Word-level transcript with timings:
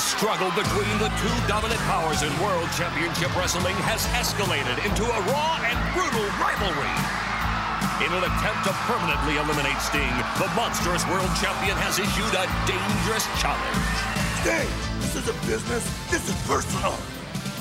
struggle 0.00 0.48
between 0.56 0.96
the 0.96 1.12
two 1.20 1.36
dominant 1.44 1.80
powers 1.84 2.24
in 2.24 2.32
World 2.40 2.64
Championship 2.72 3.28
Wrestling 3.36 3.76
has 3.84 4.08
escalated 4.16 4.80
into 4.80 5.04
a 5.04 5.20
raw 5.28 5.60
and 5.60 5.76
brutal 5.92 6.24
rivalry. 6.40 6.96
In 8.00 8.08
an 8.08 8.24
attempt 8.24 8.64
to 8.64 8.72
permanently 8.88 9.36
eliminate 9.36 9.76
Sting, 9.76 10.08
the 10.40 10.48
monstrous 10.56 11.04
world 11.04 11.28
champion 11.36 11.76
has 11.84 12.00
issued 12.00 12.32
a 12.32 12.48
dangerous 12.64 13.28
challenge. 13.36 13.88
Sting, 14.40 14.72
this 15.04 15.20
is 15.20 15.28
a 15.28 15.36
business. 15.44 15.84
This 16.08 16.24
is 16.32 16.36
personal. 16.48 16.96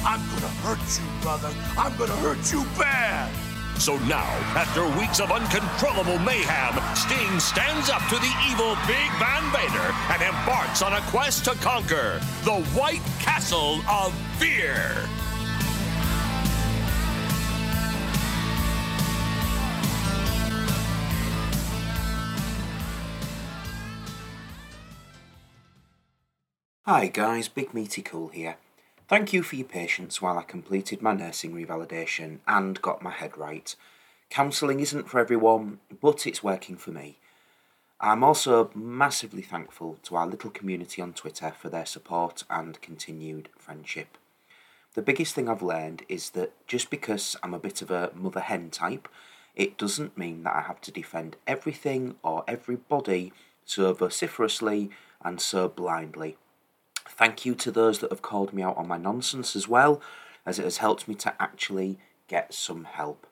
I'm 0.07 0.23
gonna 0.31 0.53
hurt 0.63 0.79
you, 0.95 1.07
brother. 1.19 1.51
I'm 1.75 1.91
gonna 1.99 2.15
hurt 2.23 2.39
you 2.55 2.63
bad. 2.79 3.48
So 3.79 3.97
now, 3.99 4.27
after 4.59 4.85
weeks 4.99 5.21
of 5.21 5.31
uncontrollable 5.31 6.19
mayhem, 6.19 6.75
Sting 6.97 7.39
stands 7.39 7.89
up 7.89 8.01
to 8.09 8.15
the 8.15 8.33
evil 8.51 8.75
Big 8.85 9.09
Van 9.17 9.49
Vader 9.53 9.95
and 10.11 10.21
embarks 10.21 10.81
on 10.81 10.91
a 10.91 11.01
quest 11.09 11.45
to 11.45 11.51
conquer 11.51 12.19
the 12.43 12.61
White 12.77 13.01
Castle 13.19 13.79
of 13.89 14.13
Fear. 14.37 15.07
Hi 26.85 27.07
guys, 27.07 27.47
Big 27.47 27.73
Meaty 27.73 28.01
Cool 28.01 28.27
here. 28.27 28.57
Thank 29.09 29.33
you 29.33 29.41
for 29.41 29.55
your 29.55 29.65
patience 29.65 30.21
while 30.21 30.37
I 30.37 30.43
completed 30.43 31.01
my 31.01 31.15
nursing 31.15 31.51
revalidation 31.51 32.41
and 32.47 32.79
got 32.79 33.01
my 33.01 33.09
head 33.09 33.35
right. 33.35 33.75
Counselling 34.29 34.81
isn't 34.81 35.09
for 35.09 35.19
everyone, 35.19 35.79
but 35.99 36.27
it's 36.27 36.43
working 36.43 36.75
for 36.75 36.91
me. 36.91 37.17
I'm 37.99 38.23
also 38.23 38.69
massively 38.75 39.41
thankful 39.41 39.97
to 40.03 40.15
our 40.15 40.27
little 40.27 40.51
community 40.51 41.01
on 41.01 41.13
Twitter 41.13 41.51
for 41.59 41.69
their 41.69 41.87
support 41.87 42.43
and 42.51 42.79
continued 42.81 43.49
friendship. 43.57 44.15
The 44.93 45.01
biggest 45.01 45.33
thing 45.33 45.49
I've 45.49 45.63
learned 45.63 46.03
is 46.07 46.29
that 46.31 46.53
just 46.67 46.91
because 46.91 47.35
I'm 47.41 47.55
a 47.55 47.59
bit 47.59 47.81
of 47.81 47.89
a 47.89 48.11
mother 48.13 48.41
hen 48.41 48.69
type, 48.69 49.07
it 49.55 49.75
doesn't 49.79 50.19
mean 50.19 50.43
that 50.43 50.55
I 50.55 50.61
have 50.61 50.81
to 50.81 50.91
defend 50.91 51.35
everything 51.47 52.17
or 52.21 52.43
everybody 52.47 53.33
so 53.65 53.91
vociferously 53.91 54.91
and 55.25 55.41
so 55.41 55.67
blindly. 55.67 56.37
Thank 57.09 57.45
you 57.45 57.55
to 57.55 57.71
those 57.71 57.99
that 57.99 58.11
have 58.11 58.21
called 58.21 58.53
me 58.53 58.61
out 58.61 58.77
on 58.77 58.87
my 58.87 58.97
nonsense 58.97 59.55
as 59.55 59.67
well, 59.67 60.01
as 60.45 60.59
it 60.59 60.63
has 60.63 60.77
helped 60.77 61.07
me 61.07 61.15
to 61.15 61.33
actually 61.41 61.97
get 62.27 62.53
some 62.53 62.85
help. 62.85 63.27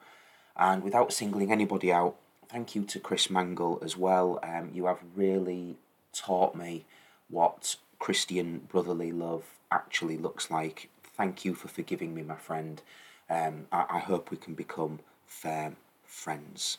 And 0.55 0.83
without 0.83 1.13
singling 1.13 1.51
anybody 1.51 1.91
out, 1.91 2.15
thank 2.49 2.75
you 2.75 2.83
to 2.83 2.99
Chris 2.99 3.29
Mangle 3.29 3.79
as 3.83 3.95
well. 3.95 4.39
Um, 4.43 4.71
you 4.73 4.85
have 4.85 4.99
really 5.15 5.77
taught 6.13 6.55
me 6.55 6.85
what 7.29 7.75
Christian 7.99 8.67
brotherly 8.67 9.11
love 9.11 9.43
actually 9.71 10.17
looks 10.17 10.49
like. 10.49 10.89
Thank 11.15 11.45
you 11.45 11.53
for 11.53 11.67
forgiving 11.67 12.13
me, 12.13 12.23
my 12.23 12.35
friend. 12.35 12.81
Um, 13.29 13.67
I, 13.71 13.85
I 13.89 13.99
hope 13.99 14.31
we 14.31 14.37
can 14.37 14.53
become 14.53 14.99
firm 15.25 15.77
friends. 16.05 16.77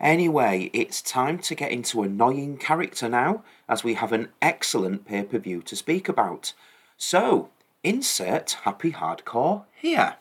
Anyway, 0.00 0.70
it's 0.72 1.00
time 1.00 1.38
to 1.38 1.54
get 1.54 1.70
into 1.70 2.02
annoying 2.02 2.56
character 2.56 3.08
now, 3.08 3.42
as 3.68 3.84
we 3.84 3.94
have 3.94 4.12
an 4.12 4.28
excellent 4.40 5.06
pay 5.06 5.22
per 5.22 5.38
view 5.38 5.62
to 5.62 5.76
speak 5.76 6.08
about. 6.08 6.52
So, 6.96 7.50
insert 7.82 8.58
Happy 8.62 8.92
Hardcore 8.92 9.64
here. 9.74 10.16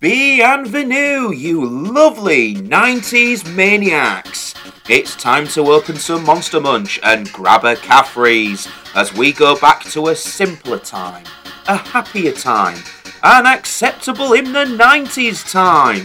Bienvenue, 0.00 1.32
you 1.32 1.64
lovely 1.64 2.54
90s 2.54 3.50
maniacs! 3.54 4.53
It's 4.86 5.16
time 5.16 5.46
to 5.48 5.72
open 5.72 5.96
some 5.96 6.24
Monster 6.24 6.60
Munch 6.60 7.00
and 7.02 7.32
grab 7.32 7.64
a 7.64 7.74
Caffrey's 7.74 8.68
as 8.94 9.14
we 9.14 9.32
go 9.32 9.58
back 9.58 9.82
to 9.84 10.08
a 10.08 10.14
simpler 10.14 10.78
time, 10.78 11.24
a 11.66 11.78
happier 11.78 12.32
time, 12.32 12.76
an 13.22 13.46
acceptable 13.46 14.34
in 14.34 14.52
the 14.52 14.66
90s 14.66 15.50
time. 15.50 16.04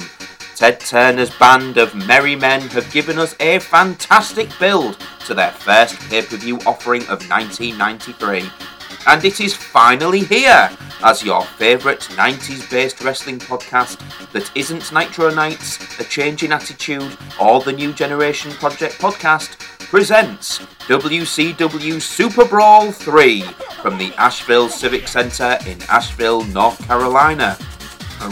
Ted 0.55 0.79
Turner's 0.79 1.29
band 1.29 1.75
of 1.75 1.93
merry 1.93 2.37
men 2.37 2.61
have 2.69 2.89
given 2.89 3.19
us 3.19 3.35
a 3.41 3.59
fantastic 3.59 4.49
build 4.59 4.97
to 5.25 5.33
their 5.33 5.51
first 5.51 5.99
pay 6.09 6.21
per 6.21 6.37
view 6.37 6.57
offering 6.65 7.01
of 7.09 7.29
1993 7.29 8.49
and 9.09 9.25
it 9.25 9.41
is 9.41 9.55
finally 9.55 10.19
here 10.19 10.69
as 11.01 11.23
your 11.23 11.41
favourite 11.41 12.01
90s 12.11 12.69
based 12.69 13.03
wrestling 13.03 13.39
podcast 13.39 13.97
that 14.33 14.55
isn't 14.55 14.93
Nitro 14.93 15.33
Nights, 15.33 15.99
A 15.99 16.03
Change 16.03 16.43
in 16.43 16.51
Attitude, 16.51 17.17
or 17.41 17.59
the 17.61 17.71
New 17.71 17.91
Generation 17.91 18.51
Project 18.51 18.99
podcast 18.99 19.57
presents 19.79 20.59
WCW 20.87 21.99
Super 21.99 22.45
Brawl 22.45 22.91
3 22.91 23.41
from 23.81 23.97
the 23.97 24.13
Asheville 24.13 24.69
Civic 24.69 25.07
Centre 25.07 25.57
in 25.65 25.81
Asheville, 25.89 26.43
North 26.43 26.79
Carolina. 26.85 27.57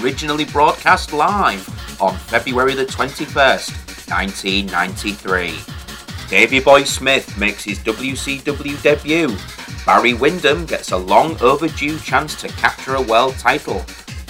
Originally 0.01 0.45
broadcast 0.45 1.11
live 1.11 1.67
on 1.99 2.15
February 2.15 2.75
the 2.75 2.85
21st, 2.85 4.11
1993. 4.11 5.57
Davey 6.29 6.59
Boy 6.59 6.83
Smith 6.83 7.35
makes 7.35 7.63
his 7.63 7.79
WCW 7.79 8.79
debut 8.83 9.35
Barry 9.85 10.13
Windham 10.13 10.65
gets 10.65 10.91
a 10.91 10.97
long 10.97 11.41
overdue 11.41 11.97
chance 11.99 12.35
to 12.41 12.47
capture 12.49 12.95
a 12.95 13.01
world 13.01 13.37
title. 13.37 13.85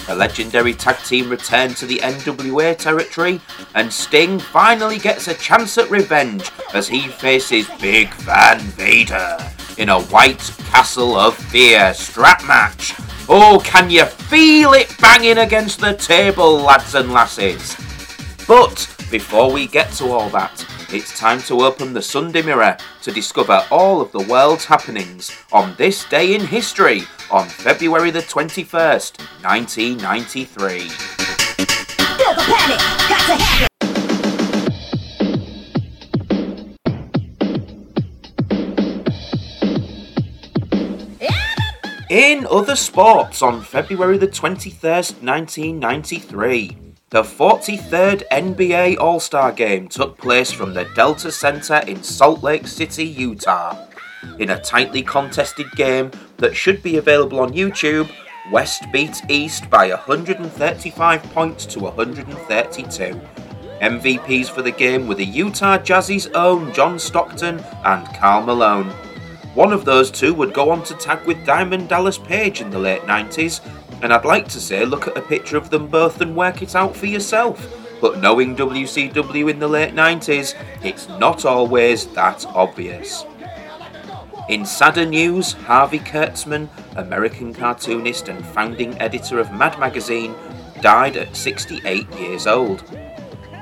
The 0.06 0.14
legendary 0.14 0.72
tag 0.72 0.96
team 1.04 1.28
return 1.28 1.74
to 1.74 1.84
the 1.84 1.98
NWA 1.98 2.76
territory, 2.78 3.40
and 3.74 3.92
Sting 3.92 4.38
finally 4.38 4.98
gets 4.98 5.28
a 5.28 5.34
chance 5.34 5.76
at 5.76 5.90
revenge 5.90 6.50
as 6.72 6.88
he 6.88 7.08
faces 7.08 7.68
Big 7.80 8.12
Van 8.14 8.58
Vader 8.58 9.36
in 9.76 9.90
a 9.90 10.00
White 10.02 10.50
Castle 10.70 11.14
of 11.16 11.36
Fear 11.36 11.92
strap 11.94 12.42
match. 12.46 12.94
Oh, 13.28 13.60
can 13.62 13.90
you 13.90 14.06
feel 14.06 14.72
it 14.72 14.96
banging 14.98 15.38
against 15.38 15.80
the 15.80 15.94
table, 15.94 16.56
lads 16.56 16.94
and 16.94 17.12
lasses? 17.12 17.76
But 18.46 18.88
before 19.10 19.52
we 19.52 19.66
get 19.66 19.92
to 19.94 20.06
all 20.06 20.30
that, 20.30 20.66
it's 20.90 21.18
time 21.18 21.38
to 21.40 21.60
open 21.60 21.92
the 21.92 22.00
Sunday 22.00 22.40
Mirror 22.40 22.78
to 23.02 23.12
discover 23.12 23.62
all 23.70 24.00
of 24.00 24.10
the 24.12 24.20
world's 24.20 24.64
happenings 24.64 25.30
on 25.52 25.74
this 25.76 26.08
day 26.08 26.34
in 26.34 26.40
history 26.40 27.02
on 27.30 27.46
February 27.46 28.10
the 28.10 28.20
21st, 28.20 29.18
1993. 29.44 30.90
In 42.08 42.46
other 42.50 42.76
sports 42.76 43.42
on 43.42 43.60
February 43.60 44.16
the 44.16 44.26
21st, 44.26 45.22
1993. 45.22 46.87
The 47.10 47.22
43rd 47.22 48.24
NBA 48.30 48.98
All 48.98 49.18
Star 49.18 49.50
Game 49.50 49.88
took 49.88 50.18
place 50.18 50.52
from 50.52 50.74
the 50.74 50.84
Delta 50.94 51.32
Center 51.32 51.76
in 51.86 52.02
Salt 52.02 52.42
Lake 52.42 52.66
City, 52.66 53.06
Utah. 53.06 53.86
In 54.38 54.50
a 54.50 54.60
tightly 54.60 55.02
contested 55.02 55.72
game 55.72 56.10
that 56.36 56.54
should 56.54 56.82
be 56.82 56.98
available 56.98 57.40
on 57.40 57.54
YouTube, 57.54 58.10
West 58.52 58.92
beat 58.92 59.22
East 59.30 59.70
by 59.70 59.88
135 59.88 61.22
points 61.32 61.64
to 61.64 61.80
132. 61.80 63.18
MVPs 63.80 64.50
for 64.50 64.60
the 64.60 64.70
game 64.70 65.08
were 65.08 65.14
the 65.14 65.24
Utah 65.24 65.78
Jazz's 65.78 66.26
own 66.34 66.74
John 66.74 66.98
Stockton 66.98 67.58
and 67.86 68.06
Karl 68.18 68.42
Malone. 68.42 68.90
One 69.54 69.72
of 69.72 69.86
those 69.86 70.10
two 70.10 70.34
would 70.34 70.52
go 70.52 70.70
on 70.70 70.84
to 70.84 70.94
tag 70.94 71.24
with 71.24 71.46
Diamond 71.46 71.88
Dallas 71.88 72.18
Page 72.18 72.60
in 72.60 72.68
the 72.68 72.78
late 72.78 73.02
90s 73.02 73.62
and 74.02 74.12
I'd 74.12 74.24
like 74.24 74.48
to 74.48 74.60
say, 74.60 74.84
look 74.84 75.08
at 75.08 75.16
a 75.16 75.22
picture 75.22 75.56
of 75.56 75.70
them 75.70 75.88
both 75.88 76.20
and 76.20 76.36
work 76.36 76.62
it 76.62 76.74
out 76.76 76.96
for 76.96 77.06
yourself. 77.06 77.66
But 78.00 78.20
knowing 78.20 78.54
WCW 78.54 79.50
in 79.50 79.58
the 79.58 79.68
late 79.68 79.94
90s, 79.94 80.54
it's 80.84 81.08
not 81.08 81.44
always 81.44 82.06
that 82.08 82.46
obvious. 82.46 83.24
In 84.48 84.64
sadder 84.64 85.04
news, 85.04 85.52
Harvey 85.52 85.98
Kurtzman, 85.98 86.68
American 86.96 87.52
cartoonist 87.52 88.28
and 88.28 88.44
founding 88.46 88.98
editor 89.00 89.40
of 89.40 89.52
Mad 89.52 89.78
Magazine, 89.78 90.34
died 90.80 91.16
at 91.16 91.36
68 91.36 92.10
years 92.14 92.46
old. 92.46 92.84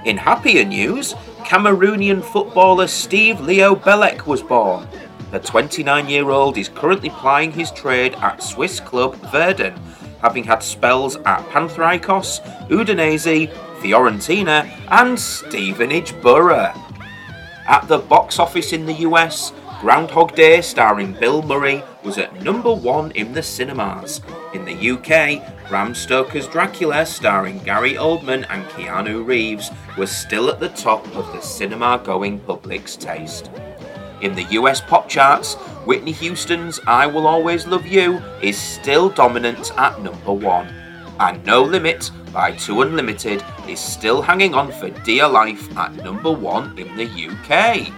In 0.05 0.17
happier 0.17 0.65
news, 0.65 1.15
Cameroonian 1.39 2.23
footballer 2.23 2.87
Steve 2.87 3.41
Leo 3.41 3.75
Beleck 3.75 4.27
was 4.27 4.43
born. 4.43 4.87
The 5.33 5.41
29 5.41 6.09
year 6.09 6.31
old 6.31 6.57
is 6.57 6.69
currently 6.69 7.11
plying 7.11 7.51
his 7.51 7.73
trade 7.73 8.15
at 8.17 8.43
Swiss 8.43 8.79
club 8.79 9.17
Verden 9.33 9.75
having 10.27 10.43
had 10.43 10.61
spells 10.61 11.15
at 11.19 11.39
Panathinaikos, 11.51 12.41
Udinese, 12.67 13.49
Fiorentina, 13.79 14.69
and 14.91 15.17
Stevenage 15.17 16.21
Borough. 16.21 16.75
At 17.69 17.87
the 17.87 17.99
box 17.99 18.41
office 18.41 18.73
in 18.73 18.87
the 18.87 19.07
US, 19.09 19.53
Groundhog 19.81 20.35
Day, 20.35 20.63
starring 20.63 21.13
Bill 21.13 21.43
Murray, 21.43 21.85
was 22.03 22.19
at 22.19 22.43
number 22.43 22.75
one 22.75 23.13
in 23.13 23.35
the 23.35 23.43
cinemas. 23.43 24.21
In 24.53 24.65
the 24.65 24.91
UK, 24.91 25.69
Bram 25.69 25.95
Stoker's 25.95 26.49
Dracula, 26.49 27.07
starring 27.07 27.61
Gary 27.61 27.95
Oldman 27.95 28.47
and 28.51 28.65
Keanu 28.71 29.25
Reeves, 29.25 29.71
was 29.97 30.11
still 30.11 30.51
at 30.51 30.59
the 30.59 30.71
top 30.71 31.07
of 31.15 31.33
the 31.33 31.41
cinema 31.41 32.01
going 32.03 32.41
public's 32.41 32.97
taste. 32.97 33.49
In 34.23 34.35
the 34.35 34.45
US 34.45 34.81
pop 34.81 35.09
charts, 35.09 35.55
Whitney 35.85 36.13
Houston's 36.13 36.81
I 36.87 37.07
Will 37.07 37.27
Always 37.27 37.67
Love 37.67 37.87
You 37.87 38.23
is 38.41 38.57
still 38.57 39.11
dominant 39.11 39.73
at 39.77 40.01
number 40.01 40.33
one, 40.33 40.69
and 41.21 41.45
No 41.45 41.63
Limit 41.63 42.11
by 42.33 42.53
2 42.53 42.81
Unlimited 42.83 43.45
is 43.69 43.79
still 43.79 44.23
hanging 44.23 44.55
on 44.55 44.73
for 44.73 44.89
dear 45.05 45.29
life 45.29 45.77
at 45.77 45.95
number 45.97 46.33
one 46.33 46.79
in 46.79 46.97
the 46.97 47.05
UK. 47.05 47.93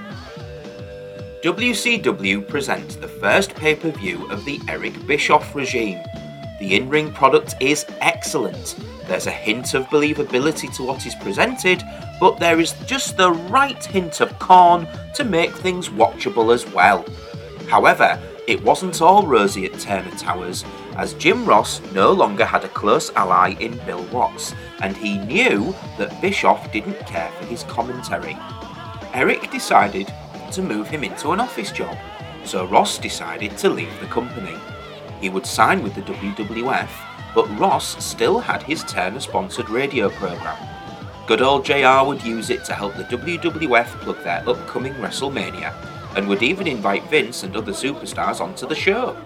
WCW 1.42 2.48
presents 2.48 2.96
the 2.96 3.06
first 3.06 3.54
pay 3.54 3.76
per 3.76 3.90
view 3.92 4.28
of 4.28 4.44
the 4.44 4.60
Eric 4.68 5.06
Bischoff 5.06 5.54
regime. 5.54 6.00
The 6.58 6.74
in 6.74 6.88
ring 6.88 7.12
product 7.12 7.54
is 7.60 7.86
excellent. 8.00 8.76
There's 9.06 9.26
a 9.26 9.30
hint 9.30 9.74
of 9.74 9.86
believability 9.86 10.74
to 10.76 10.82
what 10.82 11.06
is 11.06 11.14
presented, 11.14 11.82
but 12.18 12.38
there 12.38 12.58
is 12.58 12.72
just 12.84 13.16
the 13.16 13.30
right 13.32 13.82
hint 13.84 14.20
of 14.20 14.38
corn 14.38 14.88
to 15.14 15.24
make 15.24 15.52
things 15.52 15.88
watchable 15.88 16.52
as 16.52 16.66
well. 16.72 17.04
However, 17.68 18.20
it 18.48 18.64
wasn't 18.64 19.00
all 19.00 19.26
rosy 19.26 19.66
at 19.66 19.78
Turner 19.78 20.10
Towers, 20.12 20.64
as 20.96 21.14
Jim 21.14 21.44
Ross 21.44 21.80
no 21.92 22.10
longer 22.10 22.44
had 22.44 22.64
a 22.64 22.68
close 22.68 23.10
ally 23.14 23.54
in 23.60 23.78
Bill 23.86 24.04
Watts, 24.06 24.54
and 24.82 24.96
he 24.96 25.18
knew 25.18 25.74
that 25.96 26.20
Bischoff 26.20 26.72
didn't 26.72 26.98
care 27.06 27.30
for 27.38 27.44
his 27.46 27.62
commentary. 27.64 28.36
Eric 29.12 29.50
decided 29.50 30.12
to 30.52 30.62
move 30.62 30.88
him 30.88 31.04
into 31.04 31.30
an 31.30 31.40
office 31.40 31.70
job, 31.70 31.96
so 32.44 32.66
Ross 32.66 32.98
decided 32.98 33.56
to 33.58 33.68
leave 33.68 34.00
the 34.00 34.06
company. 34.06 34.56
He 35.20 35.30
would 35.30 35.46
sign 35.46 35.82
with 35.82 35.94
the 35.94 36.02
WWF, 36.02 36.90
but 37.34 37.58
Ross 37.58 38.02
still 38.04 38.38
had 38.38 38.62
his 38.62 38.84
Turner 38.84 39.20
sponsored 39.20 39.68
radio 39.68 40.10
program. 40.10 40.56
Good 41.26 41.42
old 41.42 41.64
JR 41.64 42.04
would 42.06 42.22
use 42.22 42.50
it 42.50 42.64
to 42.64 42.74
help 42.74 42.94
the 42.94 43.04
WWF 43.04 43.86
plug 44.00 44.22
their 44.24 44.48
upcoming 44.48 44.94
WrestleMania, 44.94 45.74
and 46.16 46.26
would 46.26 46.42
even 46.42 46.66
invite 46.66 47.08
Vince 47.10 47.42
and 47.42 47.56
other 47.56 47.72
superstars 47.72 48.40
onto 48.40 48.66
the 48.66 48.74
show. 48.74 49.16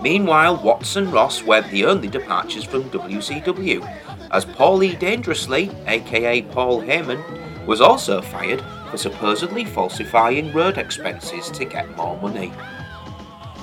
Meanwhile, 0.00 0.62
Watts 0.62 0.96
and 0.96 1.12
Ross 1.12 1.42
were 1.42 1.62
the 1.62 1.84
only 1.84 2.08
departures 2.08 2.64
from 2.64 2.90
WCW, 2.90 3.86
as 4.30 4.44
Paul 4.44 4.82
E. 4.82 4.94
Dangerously, 4.94 5.70
aka 5.86 6.42
Paul 6.42 6.82
Heyman, 6.82 7.66
was 7.66 7.80
also 7.80 8.20
fired 8.20 8.62
for 8.90 8.96
supposedly 8.96 9.64
falsifying 9.64 10.52
road 10.52 10.78
expenses 10.78 11.50
to 11.50 11.64
get 11.64 11.96
more 11.96 12.20
money. 12.20 12.52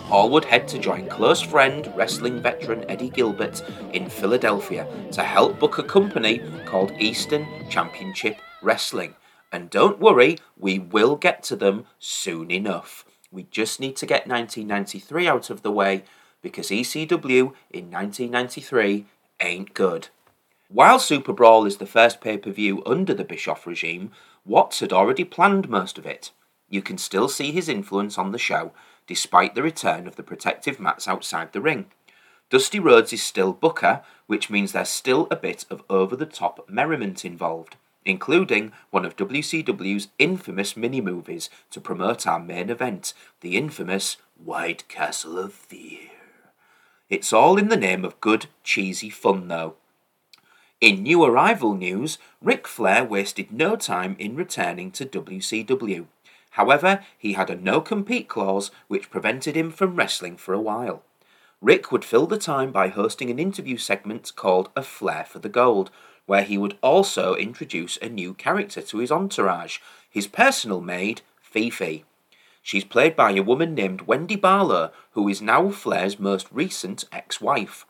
Paul 0.07 0.29
would 0.29 0.45
head 0.45 0.69
to 0.69 0.79
join 0.79 1.09
close 1.09 1.41
friend, 1.41 1.91
wrestling 1.93 2.41
veteran 2.41 2.89
Eddie 2.89 3.09
Gilbert 3.09 3.61
in 3.91 4.09
Philadelphia 4.09 4.87
to 5.11 5.21
help 5.21 5.59
book 5.59 5.79
a 5.79 5.83
company 5.83 6.41
called 6.65 6.93
Eastern 6.97 7.45
Championship 7.69 8.37
Wrestling. 8.61 9.15
And 9.51 9.69
don't 9.69 9.99
worry, 9.99 10.37
we 10.57 10.79
will 10.79 11.17
get 11.17 11.43
to 11.43 11.57
them 11.57 11.87
soon 11.99 12.51
enough. 12.51 13.03
We 13.31 13.47
just 13.51 13.81
need 13.81 13.97
to 13.97 14.05
get 14.05 14.29
1993 14.29 15.27
out 15.27 15.49
of 15.49 15.61
the 15.61 15.71
way 15.71 16.05
because 16.41 16.69
ECW 16.69 17.51
in 17.69 17.91
1993 17.91 19.07
ain't 19.41 19.73
good. 19.73 20.07
While 20.69 20.99
Super 20.99 21.33
Brawl 21.33 21.65
is 21.65 21.77
the 21.77 21.85
first 21.85 22.21
pay 22.21 22.37
per 22.37 22.51
view 22.51 22.81
under 22.85 23.13
the 23.13 23.25
Bischoff 23.25 23.67
regime, 23.67 24.11
Watts 24.45 24.79
had 24.79 24.93
already 24.93 25.25
planned 25.25 25.67
most 25.67 25.97
of 25.97 26.05
it. 26.05 26.31
You 26.69 26.81
can 26.81 26.97
still 26.97 27.29
see 27.29 27.51
his 27.51 27.69
influence 27.69 28.17
on 28.17 28.31
the 28.31 28.37
show, 28.37 28.71
despite 29.07 29.55
the 29.55 29.63
return 29.63 30.07
of 30.07 30.15
the 30.15 30.23
protective 30.23 30.79
mats 30.79 31.07
outside 31.07 31.53
the 31.53 31.61
ring. 31.61 31.85
Dusty 32.49 32.79
Rhodes 32.79 33.11
is 33.11 33.23
still 33.23 33.53
Booker, 33.53 34.01
which 34.25 34.49
means 34.49 34.71
there's 34.71 34.89
still 34.89 35.27
a 35.29 35.35
bit 35.35 35.65
of 35.69 35.83
over 35.89 36.15
the 36.15 36.25
top 36.25 36.69
merriment 36.69 37.25
involved, 37.25 37.75
including 38.05 38.71
one 38.89 39.05
of 39.05 39.17
WCW's 39.17 40.09
infamous 40.17 40.77
mini 40.77 41.01
movies 41.01 41.49
to 41.71 41.81
promote 41.81 42.25
our 42.25 42.39
main 42.39 42.69
event, 42.69 43.13
the 43.41 43.57
infamous 43.57 44.17
White 44.35 44.87
Castle 44.87 45.37
of 45.37 45.53
Fear. 45.53 46.09
It's 47.09 47.31
all 47.31 47.57
in 47.57 47.69
the 47.69 47.77
name 47.77 48.03
of 48.03 48.19
good, 48.19 48.47
cheesy 48.63 49.09
fun, 49.09 49.47
though. 49.47 49.75
In 50.79 51.03
new 51.03 51.23
arrival 51.23 51.73
news, 51.73 52.17
Ric 52.41 52.67
Flair 52.67 53.03
wasted 53.03 53.51
no 53.51 53.75
time 53.75 54.15
in 54.19 54.35
returning 54.35 54.91
to 54.91 55.05
WCW. 55.05 56.05
However, 56.57 57.05
he 57.15 57.33
had 57.33 57.51
a 57.51 57.55
no 57.55 57.81
compete 57.81 58.27
clause 58.27 58.71
which 58.87 59.11
prevented 59.11 59.55
him 59.55 59.69
from 59.69 59.95
wrestling 59.95 60.37
for 60.37 60.55
a 60.55 60.59
while. 60.59 61.03
Ric 61.61 61.91
would 61.91 62.03
fill 62.03 62.25
the 62.25 62.39
time 62.39 62.71
by 62.71 62.87
hosting 62.87 63.29
an 63.29 63.37
interview 63.37 63.77
segment 63.77 64.31
called 64.35 64.69
A 64.75 64.81
Flair 64.81 65.23
for 65.23 65.37
the 65.37 65.49
Gold, 65.49 65.91
where 66.25 66.41
he 66.41 66.57
would 66.57 66.75
also 66.81 67.35
introduce 67.35 67.97
a 67.97 68.09
new 68.09 68.33
character 68.33 68.81
to 68.81 68.97
his 68.97 69.11
entourage, 69.11 69.77
his 70.09 70.25
personal 70.25 70.81
maid, 70.81 71.21
Fifi. 71.39 72.05
She's 72.63 72.83
played 72.83 73.15
by 73.15 73.33
a 73.33 73.43
woman 73.43 73.75
named 73.75 74.07
Wendy 74.07 74.35
Barlow, 74.35 74.91
who 75.11 75.29
is 75.29 75.43
now 75.43 75.69
Flair's 75.69 76.17
most 76.17 76.47
recent 76.51 77.05
ex 77.11 77.39
wife. 77.39 77.85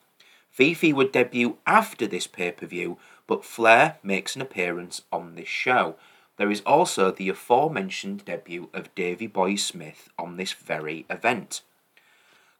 Fifi 0.51 0.91
would 0.91 1.13
debut 1.13 1.57
after 1.65 2.05
this 2.05 2.27
pay 2.27 2.51
per 2.51 2.65
view, 2.65 2.97
but 3.27 3.45
Flair 3.45 3.97
makes 4.03 4.35
an 4.35 4.41
appearance 4.41 5.03
on 5.09 5.35
this 5.35 5.47
show. 5.47 5.95
There 6.37 6.51
is 6.51 6.61
also 6.65 7.11
the 7.11 7.29
aforementioned 7.29 8.25
debut 8.25 8.69
of 8.73 8.93
Davey 8.93 9.27
Boy 9.27 9.55
Smith 9.55 10.09
on 10.19 10.37
this 10.37 10.53
very 10.53 11.05
event. 11.09 11.61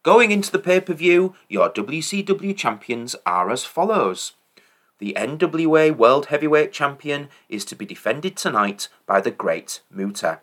Going 0.03 0.31
into 0.31 0.51
the 0.51 0.59
pay 0.59 0.79
per 0.79 0.93
view, 0.93 1.35
your 1.47 1.69
WCW 1.69 2.57
champions 2.57 3.15
are 3.25 3.51
as 3.51 3.65
follows. 3.65 4.33
The 4.99 5.13
NWA 5.15 5.95
World 5.95 6.27
Heavyweight 6.27 6.71
Champion 6.71 7.29
is 7.49 7.63
to 7.65 7.75
be 7.75 7.85
defended 7.85 8.35
tonight 8.35 8.87
by 9.05 9.21
the 9.21 9.29
Great 9.29 9.81
Muta. 9.91 10.39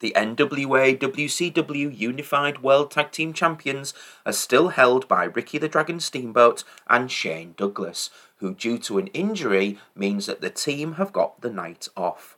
The 0.00 0.12
NWA 0.16 0.98
WCW 0.98 1.96
Unified 1.96 2.62
World 2.62 2.90
Tag 2.90 3.12
Team 3.12 3.32
Champions 3.32 3.94
are 4.24 4.32
still 4.32 4.68
held 4.68 5.06
by 5.06 5.24
Ricky 5.24 5.58
the 5.58 5.68
Dragon 5.68 6.00
Steamboat 6.00 6.64
and 6.88 7.10
Shane 7.10 7.54
Douglas, 7.56 8.10
who, 8.38 8.54
due 8.54 8.78
to 8.78 8.98
an 8.98 9.08
injury, 9.08 9.78
means 9.94 10.26
that 10.26 10.40
the 10.40 10.50
team 10.50 10.94
have 10.94 11.12
got 11.12 11.40
the 11.40 11.50
night 11.50 11.88
off. 11.96 12.37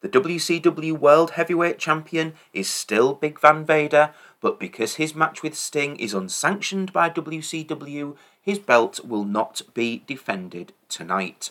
The 0.00 0.08
WCW 0.08 0.98
World 0.98 1.32
Heavyweight 1.32 1.78
Champion 1.78 2.32
is 2.54 2.70
still 2.70 3.12
Big 3.12 3.38
Van 3.38 3.66
Vader, 3.66 4.14
but 4.40 4.58
because 4.58 4.94
his 4.94 5.14
match 5.14 5.42
with 5.42 5.54
Sting 5.54 5.96
is 5.96 6.14
unsanctioned 6.14 6.90
by 6.90 7.10
WCW, 7.10 8.16
his 8.40 8.58
belt 8.58 9.04
will 9.04 9.24
not 9.24 9.60
be 9.74 10.02
defended 10.06 10.72
tonight. 10.88 11.50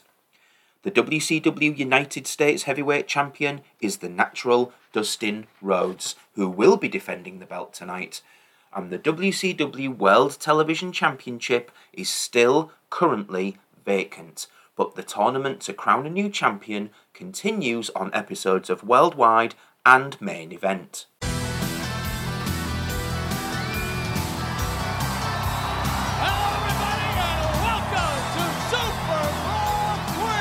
The 0.82 0.90
WCW 0.90 1.78
United 1.78 2.26
States 2.26 2.64
Heavyweight 2.64 3.08
Champion 3.08 3.62
is 3.82 3.98
the 3.98 4.10
natural 4.10 4.74
Dustin 4.94 5.46
Rhodes, 5.62 6.16
who 6.34 6.50
will 6.50 6.78
be 6.78 6.88
defending 6.88 7.38
the 7.38 7.46
belt 7.46 7.74
tonight. 7.74 8.22
And 8.74 8.90
the 8.90 8.98
WCW 8.98 9.96
World 9.96 10.40
Television 10.40 10.92
Championship 10.92 11.72
is 11.94 12.10
still 12.10 12.72
currently 12.90 13.58
vacant, 13.86 14.48
but 14.80 14.96
the 14.96 15.04
tournament 15.04 15.60
to 15.60 15.74
crown 15.74 16.08
a 16.08 16.10
new 16.10 16.30
champion 16.30 16.90
continues 17.14 17.90
on 17.98 18.10
episodes 18.14 18.70
of 18.70 18.82
Worldwide 18.82 19.56
and 19.86 20.16
Main 20.22 20.54
Event. 20.54 21.06
Hello, 26.16 26.48
everybody, 26.64 27.08
and 27.12 27.44
welcome 27.60 28.24
to 28.40 28.44
Super 28.72 29.24
Brawl 29.44 30.00
3! 30.16 30.32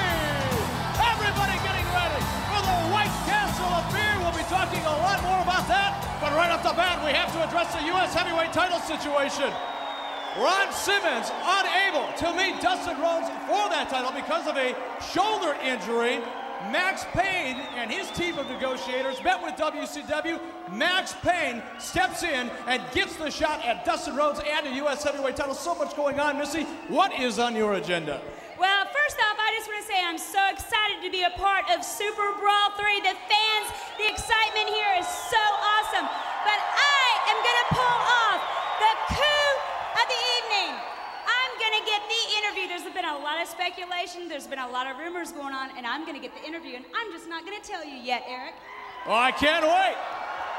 Everybody 1.02 1.58
getting 1.66 1.88
ready 1.90 2.22
for 2.46 2.62
the 2.62 2.78
White 2.94 3.10
Castle 3.26 3.74
of 3.74 3.90
We'll 4.22 4.38
be 4.38 4.46
talking 4.46 4.86
a 4.86 4.96
lot 5.02 5.18
more 5.26 5.42
about 5.42 5.66
that. 5.66 5.98
But 6.22 6.30
right 6.38 6.54
off 6.54 6.62
the 6.62 6.78
bat, 6.78 7.02
we 7.04 7.10
have 7.10 7.32
to 7.34 7.42
address 7.42 7.74
the 7.74 7.82
U.S. 7.90 8.14
heavyweight 8.14 8.52
title 8.52 8.78
situation. 8.86 9.50
Ron 10.36 10.72
Simmons 10.72 11.30
unable 11.42 12.12
to 12.18 12.32
meet 12.36 12.60
Dustin 12.60 13.00
Rhodes 13.00 13.28
for 13.46 13.68
that 13.70 13.88
title 13.88 14.12
because 14.12 14.46
of 14.46 14.56
a 14.56 14.76
shoulder 15.00 15.56
injury. 15.64 16.20
Max 16.72 17.04
Payne 17.12 17.56
and 17.76 17.90
his 17.90 18.10
team 18.10 18.36
of 18.36 18.48
negotiators 18.48 19.22
met 19.22 19.42
with 19.42 19.54
WCW. 19.54 20.40
Max 20.72 21.14
Payne 21.22 21.62
steps 21.78 22.24
in 22.24 22.50
and 22.66 22.82
gets 22.92 23.16
the 23.16 23.30
shot 23.30 23.64
at 23.64 23.84
Dustin 23.84 24.16
Rhodes 24.16 24.40
and 24.44 24.66
the 24.66 24.74
U.S. 24.82 25.04
heavyweight 25.04 25.36
title. 25.36 25.54
So 25.54 25.74
much 25.74 25.94
going 25.94 26.18
on, 26.18 26.36
Missy. 26.36 26.64
What 26.88 27.12
is 27.18 27.38
on 27.38 27.54
your 27.54 27.74
agenda? 27.74 28.20
Well, 28.58 28.84
first 28.90 29.16
off, 29.22 29.38
I 29.38 29.54
just 29.54 29.70
want 29.70 29.86
to 29.86 29.86
say 29.86 30.02
I'm 30.02 30.18
so 30.18 30.42
excited 30.50 30.98
to 31.06 31.10
be 31.14 31.22
a 31.22 31.30
part 31.38 31.70
of 31.70 31.84
Super 31.84 32.34
Brawl 32.42 32.74
3. 32.74 33.06
The 33.06 33.14
fans, 33.14 33.66
the 34.02 34.10
excitement 34.10 34.66
here 34.66 34.98
is 34.98 35.06
so 35.06 35.38
awesome. 35.78 36.10
But 36.42 36.58
I 36.58 37.06
am 37.30 37.38
going 37.38 37.58
to 37.62 37.68
pull 37.70 37.98
off 38.26 38.40
the 38.82 38.92
coup 39.14 39.52
of 39.94 40.04
the 40.10 40.20
evening. 40.42 40.70
I'm 41.28 41.52
going 41.60 41.76
to 41.76 41.84
get 41.84 42.00
the 42.08 42.22
interview. 42.40 42.64
There's 42.72 42.88
been 42.90 43.04
a 43.04 43.20
lot 43.20 43.36
speculation, 43.48 44.28
there's 44.28 44.46
been 44.46 44.58
a 44.58 44.68
lot 44.68 44.86
of 44.86 44.98
rumors 44.98 45.32
going 45.32 45.54
on, 45.54 45.70
and 45.76 45.86
I'm 45.86 46.04
going 46.04 46.14
to 46.14 46.20
get 46.20 46.34
the 46.34 46.46
interview, 46.46 46.76
and 46.76 46.84
I'm 46.94 47.10
just 47.12 47.28
not 47.28 47.44
going 47.44 47.60
to 47.60 47.66
tell 47.66 47.84
you 47.84 47.96
yet, 47.96 48.24
Eric. 48.28 48.54
Oh, 49.06 49.14
I 49.14 49.32
can't 49.32 49.64
wait. 49.64 49.96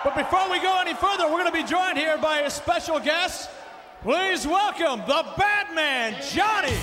But 0.03 0.15
before 0.15 0.49
we 0.49 0.59
go 0.59 0.79
any 0.79 0.93
further, 0.93 1.25
we're 1.25 1.43
going 1.43 1.45
to 1.45 1.51
be 1.51 1.63
joined 1.63 1.97
here 1.97 2.17
by 2.17 2.39
a 2.41 2.49
special 2.49 2.99
guest. 2.99 3.49
Please 4.01 4.47
welcome 4.47 5.01
the 5.07 5.25
Batman, 5.37 6.15
Johnny 6.31 6.77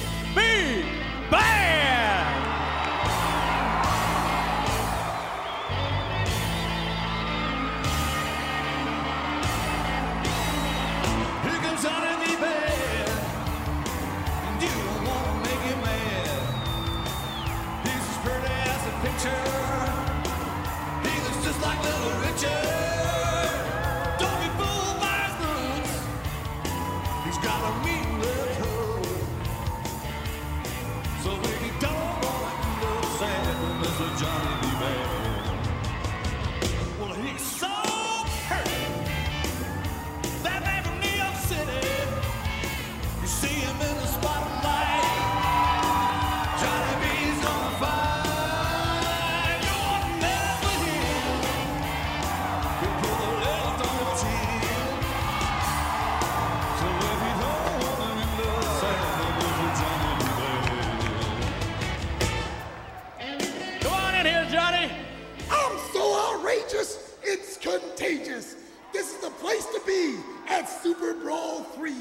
so 66.47 66.53
outrageous, 66.53 67.17
it's 67.23 67.57
contagious. 67.57 68.57
This 68.93 69.13
is 69.13 69.21
the 69.21 69.31
place 69.31 69.67
to 69.67 69.81
be 69.87 70.17
at 70.49 70.65
Super 70.67 71.15
Brawl 71.15 71.63
3. 71.75 71.93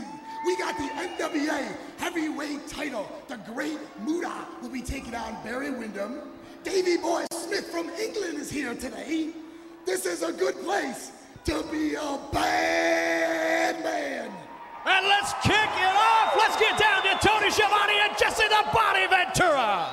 We 0.45 0.57
got 0.57 0.77
the 0.77 0.83
NWA 0.83 1.75
heavyweight 1.97 2.67
title. 2.67 3.09
The 3.27 3.37
great 3.37 3.79
Muta 4.03 4.45
will 4.61 4.69
be 4.69 4.81
taking 4.81 5.15
on 5.15 5.35
Barry 5.43 5.71
Windham. 5.71 6.21
Davey 6.63 6.97
Boy 6.97 7.25
Smith 7.31 7.65
from 7.71 7.89
England 7.89 8.37
is 8.37 8.51
here 8.51 8.75
today. 8.75 9.29
This 9.85 10.05
is 10.05 10.23
a 10.23 10.31
good 10.31 10.55
place 10.63 11.11
to 11.45 11.63
be 11.71 11.95
a 11.95 12.19
bad 12.31 13.83
man. 13.83 14.31
And 14.85 15.07
let's 15.07 15.33
kick 15.41 15.53
it 15.53 15.95
off. 15.95 16.35
Let's 16.37 16.57
get 16.57 16.77
down 16.77 17.01
to 17.03 17.27
Tony 17.27 17.49
Schiavone 17.49 17.99
and 18.07 18.17
Jesse 18.17 18.47
the 18.47 18.63
Body 18.71 19.07
Ventura. 19.07 19.89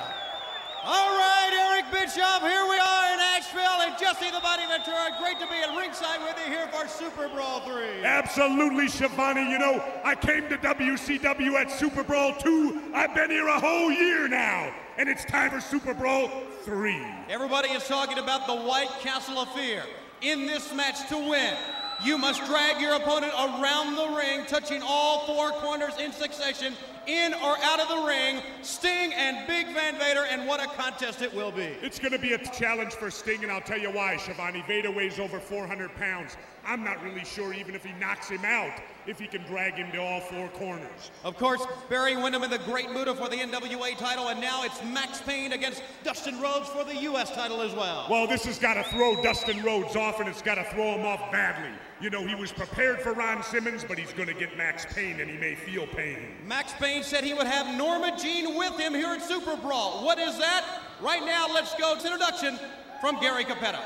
All 0.85 1.17
right, 1.17 1.71
Eric 1.71 1.91
Bischoff, 1.91 2.41
here 2.41 2.67
we 2.69 2.77
are 2.77 3.22
in 3.53 3.59
Asheville, 3.59 3.87
and 3.87 3.97
Jesse 3.99 4.31
the 4.31 4.41
Body 4.41 4.63
Ventura. 4.67 5.09
Great 5.19 5.39
to 5.39 5.47
be 5.47 5.55
at 5.55 5.75
ringside 5.77 6.21
with 6.21 6.37
you 6.45 6.51
here 6.51 6.67
for 6.67 6.87
Super 6.87 7.27
Brawl 7.29 7.61
3. 7.61 8.03
Absolutely, 8.03 8.87
Schiavone. 8.87 9.49
You 9.49 9.59
know, 9.59 9.83
I 10.03 10.15
came 10.15 10.47
to 10.49 10.57
WCW 10.57 11.53
at 11.53 11.71
Super 11.71 12.03
Brawl 12.03 12.33
2. 12.35 12.91
I've 12.93 13.13
been 13.13 13.29
here 13.29 13.47
a 13.47 13.59
whole 13.59 13.91
year 13.91 14.27
now. 14.27 14.73
And 14.97 15.09
it's 15.09 15.25
time 15.25 15.49
for 15.49 15.59
Super 15.59 15.93
Brawl 15.93 16.29
3. 16.63 17.01
Everybody 17.29 17.69
is 17.69 17.87
talking 17.87 18.19
about 18.19 18.47
the 18.47 18.55
White 18.55 18.91
Castle 18.99 19.39
of 19.39 19.49
Fear. 19.49 19.83
In 20.21 20.45
this 20.45 20.73
match 20.73 21.07
to 21.09 21.17
win, 21.17 21.55
you 22.03 22.17
must 22.17 22.45
drag 22.45 22.79
your 22.79 22.95
opponent 22.95 23.33
around 23.33 23.95
the 23.95 24.15
ring, 24.15 24.45
touching 24.45 24.81
all 24.83 25.25
four 25.25 25.51
corners 25.51 25.93
in 25.99 26.11
succession, 26.11 26.73
in 27.07 27.33
or 27.33 27.57
out 27.61 27.79
of 27.79 27.89
the 27.89 28.07
ring. 28.07 28.41
Sting 28.61 29.13
and 29.13 29.47
Big 29.47 29.67
Van 29.73 29.97
Vader, 29.97 30.25
and 30.29 30.47
what 30.47 30.63
a 30.63 30.67
contest 30.67 31.21
it 31.21 31.33
will 31.33 31.51
be. 31.51 31.75
It's 31.81 31.99
going 31.99 32.11
to 32.11 32.19
be 32.19 32.33
a 32.33 32.37
challenge 32.37 32.93
for 32.93 33.11
Sting, 33.11 33.43
and 33.43 33.51
I'll 33.51 33.61
tell 33.61 33.79
you 33.79 33.91
why, 33.91 34.17
Schiavone. 34.17 34.63
Vader 34.67 34.91
weighs 34.91 35.19
over 35.19 35.39
400 35.39 35.93
pounds. 35.95 36.37
I'm 36.65 36.83
not 36.83 37.03
really 37.03 37.25
sure, 37.25 37.53
even 37.53 37.75
if 37.75 37.83
he 37.83 37.93
knocks 37.99 38.29
him 38.29 38.45
out, 38.45 38.79
if 39.05 39.19
he 39.19 39.27
can 39.27 39.43
drag 39.43 39.75
him 39.75 39.91
to 39.91 39.97
all 39.97 40.21
four 40.21 40.47
corners. 40.49 41.11
Of 41.23 41.37
course, 41.37 41.65
Barry 41.89 42.15
Windham 42.15 42.43
in 42.43 42.49
the 42.49 42.59
Great 42.59 42.91
Muta 42.91 43.13
for 43.15 43.29
the 43.29 43.37
NWA 43.37 43.97
title, 43.97 44.29
and 44.29 44.39
now 44.39 44.63
it's 44.63 44.83
Max 44.83 45.21
Payne 45.21 45.53
against 45.53 45.83
Dustin 46.03 46.39
Rhodes 46.39 46.69
for 46.69 46.83
the 46.83 46.95
U.S. 46.95 47.31
title 47.31 47.61
as 47.61 47.73
well. 47.73 48.07
Well, 48.09 48.27
this 48.27 48.45
has 48.45 48.59
got 48.59 48.75
to 48.75 48.83
throw 48.83 49.21
Dustin 49.21 49.61
Rhodes 49.63 49.95
off, 49.95 50.19
and 50.19 50.29
it's 50.29 50.41
got 50.41 50.55
to 50.55 50.63
throw 50.65 50.95
him 50.95 51.05
off 51.05 51.31
badly. 51.31 51.71
You 52.01 52.09
know, 52.09 52.25
he 52.25 52.35
was 52.35 52.51
prepared 52.51 52.99
for 52.99 53.13
Ron 53.13 53.43
Simmons, 53.43 53.85
but 53.87 53.97
he's 53.97 54.13
going 54.13 54.27
to 54.27 54.33
get 54.33 54.57
Max 54.57 54.85
Payne, 54.93 55.19
and 55.21 55.29
he 55.29 55.37
may 55.37 55.55
feel 55.55 55.87
pain. 55.87 56.17
Max 56.45 56.73
Payne 56.73 57.03
said 57.03 57.23
he 57.23 57.33
would 57.33 57.47
have 57.47 57.77
Norma 57.77 58.17
Jean 58.17 58.57
with 58.57 58.77
him 58.77 58.93
here 58.93 59.07
at 59.07 59.21
Super 59.21 59.55
Brawl. 59.55 60.03
What 60.03 60.19
is 60.19 60.37
that? 60.37 60.81
Right 61.01 61.23
now, 61.25 61.47
let's 61.53 61.73
go 61.75 61.97
to 61.97 62.05
introduction 62.05 62.59
from 62.99 63.19
Gary 63.19 63.43
Cappetta. 63.43 63.79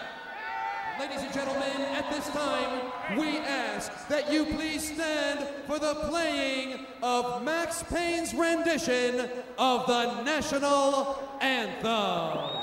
Ladies 0.99 1.21
and 1.21 1.31
gentlemen, 1.31 1.81
at 1.93 2.09
this 2.11 2.27
time, 2.29 3.19
we 3.19 3.37
ask 3.37 4.07
that 4.07 4.33
you 4.33 4.45
please 4.45 4.93
stand 4.95 5.47
for 5.67 5.77
the 5.77 5.93
playing 6.09 6.79
of 7.03 7.43
Max 7.43 7.83
Payne's 7.83 8.33
rendition 8.33 9.29
of 9.59 9.85
the 9.85 10.23
national 10.23 11.21
anthem. 11.39 12.56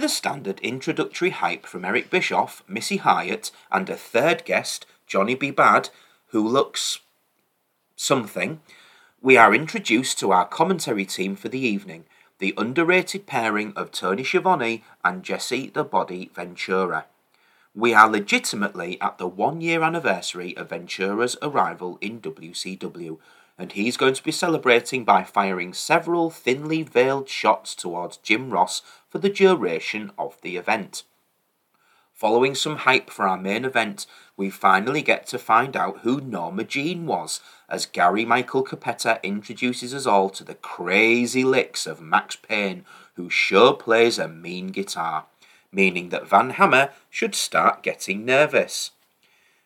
The 0.00 0.08
standard 0.08 0.58
introductory 0.60 1.30
hype 1.30 1.66
from 1.66 1.84
Eric 1.84 2.10
Bischoff, 2.10 2.62
Missy 2.66 2.96
Hyatt, 2.96 3.50
and 3.70 3.88
a 3.90 3.96
third 3.96 4.44
guest, 4.44 4.86
Johnny 5.06 5.34
B. 5.34 5.50
Bad, 5.50 5.90
who 6.28 6.46
looks 6.46 7.00
something, 7.96 8.60
we 9.20 9.36
are 9.36 9.54
introduced 9.54 10.18
to 10.18 10.32
our 10.32 10.46
commentary 10.46 11.04
team 11.04 11.36
for 11.36 11.50
the 11.50 11.60
evening, 11.60 12.06
the 12.38 12.54
underrated 12.56 13.26
pairing 13.26 13.74
of 13.76 13.92
Tony 13.92 14.24
Schiavone 14.24 14.82
and 15.04 15.22
Jesse 15.22 15.68
the 15.68 15.84
Body 15.84 16.30
Ventura. 16.34 17.04
We 17.74 17.92
are 17.92 18.08
legitimately 18.08 18.98
at 19.00 19.18
the 19.18 19.28
one 19.28 19.60
year 19.60 19.82
anniversary 19.82 20.56
of 20.56 20.70
Ventura's 20.70 21.36
arrival 21.42 21.98
in 22.00 22.20
WCW, 22.20 23.18
and 23.60 23.72
he's 23.72 23.98
going 23.98 24.14
to 24.14 24.24
be 24.24 24.32
celebrating 24.32 25.04
by 25.04 25.22
firing 25.22 25.74
several 25.74 26.30
thinly 26.30 26.82
veiled 26.82 27.28
shots 27.28 27.74
towards 27.74 28.16
Jim 28.16 28.50
Ross 28.50 28.80
for 29.10 29.18
the 29.18 29.28
duration 29.28 30.12
of 30.18 30.40
the 30.40 30.56
event. 30.56 31.02
Following 32.14 32.54
some 32.54 32.76
hype 32.76 33.10
for 33.10 33.28
our 33.28 33.36
main 33.36 33.66
event, 33.66 34.06
we 34.34 34.48
finally 34.48 35.02
get 35.02 35.26
to 35.26 35.38
find 35.38 35.76
out 35.76 35.98
who 35.98 36.22
Norma 36.22 36.64
Jean 36.64 37.06
was, 37.06 37.40
as 37.68 37.84
Gary 37.84 38.24
Michael 38.24 38.62
Cappetta 38.62 39.20
introduces 39.22 39.92
us 39.92 40.06
all 40.06 40.30
to 40.30 40.42
the 40.42 40.54
crazy 40.54 41.44
licks 41.44 41.86
of 41.86 42.00
Max 42.00 42.36
Payne, 42.36 42.86
who 43.14 43.28
sure 43.28 43.74
plays 43.74 44.18
a 44.18 44.26
mean 44.26 44.68
guitar, 44.68 45.26
meaning 45.70 46.08
that 46.08 46.26
Van 46.26 46.50
Hammer 46.50 46.92
should 47.10 47.34
start 47.34 47.82
getting 47.82 48.24
nervous. 48.24 48.92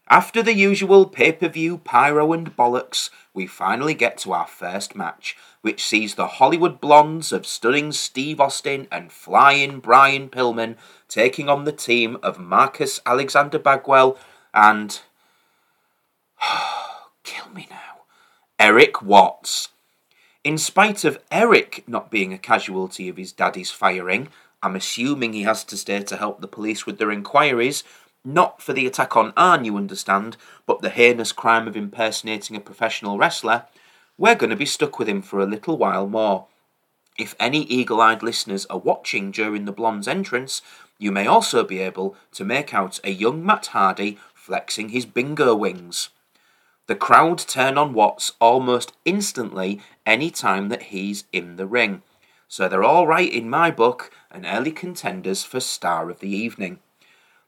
After 0.09 0.43
the 0.43 0.53
usual 0.53 1.07
pay 1.07 1.33
per 1.33 1.49
view 1.49 1.79
pyro 1.79 2.33
and 2.35 2.55
bollocks, 2.55 3.09
we 3.33 3.47
finally 3.47 3.95
get 3.95 4.19
to 4.19 4.33
our 4.33 4.47
first 4.47 4.95
match, 4.95 5.35
which 5.63 5.85
sees 5.85 6.15
the 6.15 6.27
Hollywood 6.27 6.79
Blondes 6.79 7.33
of 7.33 7.47
stunning 7.47 7.91
Steve 7.91 8.39
Austin 8.39 8.87
and 8.93 9.11
flying 9.11 9.81
Brian 9.81 10.29
Pillman 10.29 10.77
taking 11.09 11.49
on 11.49 11.65
the 11.65 11.73
team 11.73 12.19
of 12.23 12.39
Marcus 12.39 13.01
Alexander 13.07 13.59
Bagwell 13.59 14.19
and. 14.53 15.01
kill 17.25 17.49
me 17.49 17.67
now. 17.71 18.03
Eric 18.59 19.01
Watts. 19.01 19.71
In 20.45 20.59
spite 20.59 21.05
of 21.05 21.19
Eric 21.31 21.83
not 21.87 22.11
being 22.11 22.35
a 22.35 22.39
casualty 22.39 23.09
of 23.09 23.17
his 23.17 23.33
daddy's 23.33 23.71
firing, 23.71 24.29
I'm 24.63 24.77
assuming 24.77 25.33
he 25.33 25.43
has 25.43 25.65
to 25.65 25.77
stay 25.77 26.03
to 26.03 26.17
help 26.17 26.41
the 26.41 26.49
police 26.49 26.85
with 26.85 26.99
their 26.99 27.11
inquiries, 27.11 27.85
not 28.25 28.63
for 28.63 28.73
the 28.73 28.87
attack 28.87 29.17
on 29.17 29.33
Arn, 29.37 29.65
you 29.65 29.77
understand, 29.77 30.37
but 30.67 30.81
the 30.81 30.91
heinous 30.91 31.33
crime 31.33 31.69
of 31.69 31.77
impersonating 31.77 32.57
a 32.57 32.61
professional 32.61 33.19
wrestler, 33.19 33.65
we're 34.17 34.35
going 34.35 34.51
to 34.51 34.57
be 34.57 34.67
stuck 34.67 34.99
with 34.99 35.09
him 35.09 35.23
for 35.23 35.41
a 35.41 35.47
little 35.47 35.77
while 35.77 36.07
more. 36.07 36.47
If 37.19 37.37
any 37.39 37.63
eagle 37.63 38.01
eyed 38.01 38.23
listeners 38.23 38.67
are 38.67 38.79
watching 38.79 39.31
during 39.31 39.67
the 39.67 39.73
Blonde's 39.73 40.09
entrance, 40.09 40.63
you 40.99 41.13
may 41.13 41.27
also 41.27 41.65
be 41.65 41.79
able 41.81 42.17
to 42.33 42.45
make 42.45 42.73
out 42.73 42.99
a 43.05 43.11
young 43.11 43.45
Matt 43.45 43.67
Hardy 43.67 44.19
flexing 44.35 44.89
his 44.89 45.07
bingo 45.07 45.55
wings. 45.55 46.09
The 46.87 46.95
crowd 46.95 47.39
turn 47.39 47.79
on 47.79 47.95
Watts 47.95 48.33
almost 48.41 48.93
instantly 49.05 49.81
any 50.05 50.31
time 50.31 50.69
that 50.69 50.85
he's 50.85 51.25
in 51.33 51.57
the 51.57 51.67
ring. 51.67 52.03
So 52.49 52.69
they're 52.69 52.85
all 52.85 53.07
right 53.07 53.33
in 53.33 53.49
my 53.49 53.71
book 53.71 54.11
and 54.31 54.45
early 54.45 54.71
contenders 54.71 55.45
for 55.45 55.61
Star 55.61 56.11
of 56.11 56.21
the 56.21 56.29
Evening. 56.29 56.81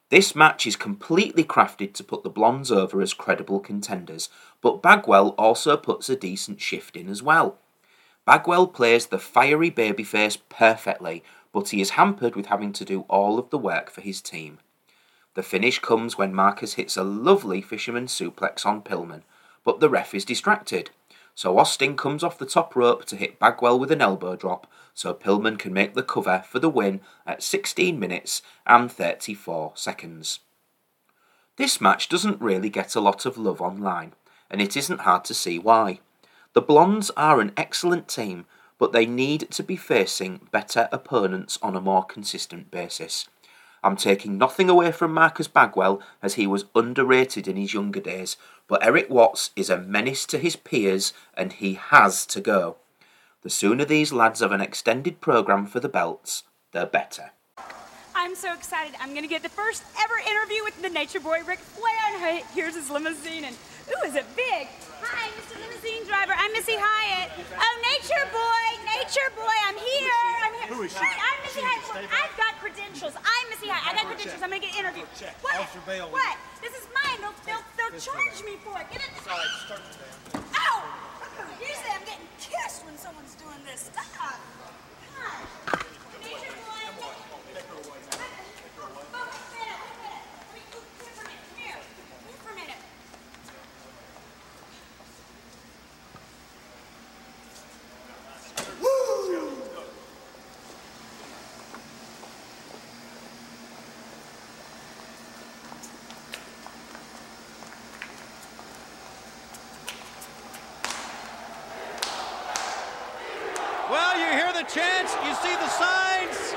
This 0.09 0.37
match 0.37 0.67
is 0.67 0.77
completely 0.77 1.43
crafted 1.43 1.93
to 1.95 2.05
put 2.05 2.23
the 2.23 2.31
Blondes 2.31 2.71
over 2.71 3.01
as 3.01 3.13
credible 3.13 3.59
contenders, 3.59 4.29
but 4.61 4.81
Bagwell 4.81 5.31
also 5.31 5.77
puts 5.77 6.09
a 6.09 6.15
decent 6.15 6.61
shift 6.61 6.97
in 6.97 7.09
as 7.09 7.25
well. 7.25 7.59
Bagwell 8.25 8.69
plays 8.69 9.07
the 9.07 9.19
fiery 9.19 9.71
babyface 9.71 10.39
perfectly, 10.49 11.25
but 11.53 11.71
he 11.71 11.81
is 11.81 11.91
hampered 11.91 12.37
with 12.37 12.47
having 12.47 12.73
to 12.75 12.85
do 12.85 13.01
all 13.09 13.39
of 13.39 13.51
the 13.51 13.59
work 13.59 13.91
for 13.91 14.01
his 14.01 14.21
team. 14.21 14.59
The 15.35 15.43
finish 15.43 15.81
comes 15.81 16.17
when 16.17 16.35
Marcus 16.35 16.75
hits 16.75 16.97
a 16.97 17.05
lovely 17.05 17.61
fisherman 17.61 18.07
suplex 18.07 18.65
on 18.65 18.83
Pillman, 18.83 19.23
but 19.65 19.81
the 19.81 19.91
ref 19.91 20.15
is 20.15 20.25
distracted. 20.25 20.91
So 21.37 21.59
Austin 21.59 21.99
comes 21.99 22.25
off 22.25 22.39
the 22.39 22.47
top 22.47 22.75
rope 22.75 23.05
to 23.05 23.15
hit 23.15 23.39
Bagwell 23.39 23.79
with 23.79 23.93
an 23.93 24.01
elbow 24.01 24.37
drop, 24.37 24.67
so 24.95 25.13
Pillman 25.13 25.59
can 25.59 25.75
make 25.75 25.93
the 25.93 26.03
cover 26.03 26.43
for 26.49 26.59
the 26.59 26.71
win 26.71 27.03
at 27.27 27.43
16 27.43 28.01
minutes 28.01 28.41
and 28.67 28.91
34 28.91 29.73
seconds. 29.75 30.41
This 31.57 31.79
match 31.79 32.09
doesn't 32.09 32.41
really 32.41 32.71
get 32.71 32.97
a 32.97 33.01
lot 33.01 33.27
of 33.27 33.37
love 33.37 33.61
online, 33.61 34.15
and 34.51 34.63
it 34.63 34.79
isn't 34.79 35.03
hard 35.03 35.27
to 35.27 35.35
see 35.35 35.59
why. 35.59 36.01
The 36.55 36.63
Blondes 36.63 37.11
are 37.19 37.43
an 37.43 37.53
excellent 37.55 38.09
team, 38.09 38.47
but 38.79 38.93
they 38.93 39.05
need 39.05 39.51
to 39.51 39.63
be 39.63 39.77
facing 39.77 40.49
better 40.53 40.89
opponents 40.91 41.59
on 41.61 41.77
a 41.77 41.83
more 41.83 42.03
consistent 42.05 42.71
basis. 42.71 43.29
I'm 43.87 43.97
taking 43.97 44.37
nothing 44.37 44.69
away 44.69 44.91
from 44.91 45.15
Marcus 45.15 45.47
Bagwell 45.47 46.03
as 46.21 46.35
he 46.35 46.45
was 46.45 46.65
underrated 46.75 47.47
in 47.47 47.55
his 47.55 47.73
younger 47.73 48.01
days, 48.01 48.37
but 48.67 48.85
Eric 48.85 49.09
Watts 49.09 49.51
is 49.55 49.71
a 49.71 49.79
menace 49.79 50.27
to 50.27 50.39
his 50.39 50.57
peers 50.57 51.13
and 51.35 51.53
he 51.53 51.75
has 51.75 52.27
to 52.27 52.41
go. 52.41 52.79
The 53.43 53.49
sooner 53.49 53.85
these 53.85 54.13
lads 54.13 54.41
have 54.41 54.51
an 54.51 54.61
extended 54.61 55.21
programme 55.21 55.67
for 55.67 55.79
the 55.79 55.89
belts, 55.89 56.43
the 56.73 56.85
better. 56.85 57.31
I'm 58.17 58.35
so 58.35 58.53
excited. 58.53 58.97
I'm 59.01 59.11
going 59.11 59.23
to 59.23 59.29
get 59.29 59.45
the 59.45 59.49
first 59.49 59.85
ever 60.03 60.15
interview 60.29 60.65
with 60.65 60.83
the 60.83 60.91
Nature 60.91 61.21
Boy, 61.21 61.45
Ric 61.47 61.61
Flair. 61.61 62.43
Here's 62.55 62.75
his 62.75 62.91
limousine. 62.91 63.45
And 63.45 63.55
ooh, 63.91 64.03
is 64.07 64.15
it 64.15 64.27
big? 64.35 64.69
Hi, 65.03 65.31
Mr. 65.39 65.55
Limousine 65.61 66.03
Driver. 66.07 66.35
I'm 66.35 66.51
Missy 66.53 66.75
Hyatt. 66.75 67.31
Oh, 67.55 67.75
Nature 67.87 68.27
Boy, 68.35 68.67
Nature 68.83 69.31
Boy, 69.39 69.57
I'm 69.67 69.79
here. 69.79 70.27
I'm 70.43 70.55
here. 70.59 70.69
Who 70.75 70.83
is 70.83 70.93
she? 70.93 70.99
Right, 70.99 71.19
I'm 71.21 71.39
Missy 71.47 71.63
Hyatt. 71.63 72.11
I've 72.11 72.35
got 72.35 72.59
credentials. 72.59 73.15
I'm 73.15 73.45
Missy 73.51 73.69
Hyatt. 73.71 73.87
I 73.87 73.91
got 73.95 74.07
credentials. 74.11 74.43
I'm 74.43 74.51
going 74.51 74.63
to 74.63 74.67
get 74.67 74.75
interviewed. 74.75 75.07
What? 75.43 75.63
What? 76.11 76.35
This 76.63 76.75
is 76.75 76.87
mine. 76.91 77.19
They'll, 77.23 77.39
they'll, 77.47 77.67
they'll 77.79 77.95
charge 78.01 78.43
me 78.43 78.59
for 78.67 78.75
it. 78.81 78.87
Get 78.91 79.07
it. 79.07 79.11
Sorry, 79.23 79.47
start 79.65 79.83
today. 79.95 80.43
Ow! 80.43 80.83
Usually 81.61 81.93
I'm 81.95 82.05
getting 82.05 82.29
kissed 82.43 82.85
when 82.85 82.99
someone's 82.99 83.35
doing 83.39 83.61
this. 83.67 83.91
Stop. 83.93 84.11
Come 84.15 85.23
on. 85.23 85.83
Nature 86.23 86.55
Boy. 86.67 86.77
Chants, 114.69 115.15
you 115.23 115.33
see 115.39 115.55
the 115.55 115.71
signs. 115.71 116.55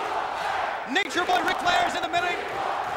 Nature 0.89 1.25
Boy 1.25 1.37
Ric 1.45 1.57
Flair's 1.61 1.93
in 1.93 2.01
the 2.01 2.09
middle. 2.09 2.29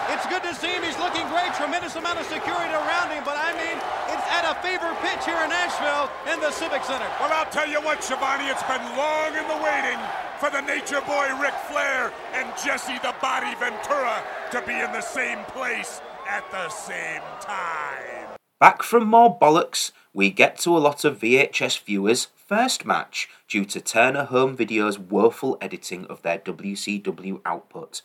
It's 0.08 0.26
good 0.26 0.42
to 0.42 0.54
see 0.54 0.72
him. 0.72 0.82
He's 0.82 0.98
looking 0.98 1.28
great. 1.28 1.52
Tremendous 1.54 1.96
amount 1.96 2.18
of 2.18 2.26
security 2.26 2.72
around 2.72 3.12
him. 3.12 3.22
But 3.24 3.36
I 3.36 3.52
mean, 3.52 3.76
it's 4.08 4.26
at 4.32 4.44
a 4.48 4.56
fever 4.64 4.92
pitch 5.04 5.24
here 5.24 5.38
in 5.44 5.52
Asheville 5.52 6.10
in 6.32 6.40
the 6.40 6.50
Civic 6.50 6.84
Center. 6.84 7.06
Well, 7.20 7.32
I'll 7.32 7.48
tell 7.52 7.68
you 7.68 7.80
what, 7.80 8.02
Schiavone, 8.02 8.48
it's 8.48 8.62
been 8.64 8.82
long 8.96 9.36
in 9.36 9.46
the 9.48 9.60
waiting 9.60 10.00
for 10.40 10.50
the 10.50 10.60
Nature 10.60 11.00
Boy 11.02 11.28
Ric 11.40 11.54
Flair 11.68 12.12
and 12.32 12.48
Jesse 12.64 12.98
the 12.98 13.14
Body 13.20 13.54
Ventura 13.56 14.24
to 14.50 14.60
be 14.62 14.74
in 14.74 14.92
the 14.92 15.00
same 15.00 15.44
place 15.52 16.00
at 16.28 16.44
the 16.50 16.68
same 16.68 17.22
time. 17.40 18.21
Back 18.62 18.84
from 18.84 19.08
more 19.08 19.36
bollocks, 19.36 19.90
we 20.14 20.30
get 20.30 20.56
to 20.58 20.76
a 20.76 20.78
lot 20.78 21.04
of 21.04 21.18
VHS 21.18 21.82
viewers' 21.82 22.28
first 22.36 22.86
match 22.86 23.28
due 23.48 23.64
to 23.64 23.80
Turner 23.80 24.22
Home 24.26 24.56
Video's 24.56 25.00
woeful 25.00 25.58
editing 25.60 26.06
of 26.06 26.22
their 26.22 26.38
WCW 26.38 27.40
output. 27.44 28.02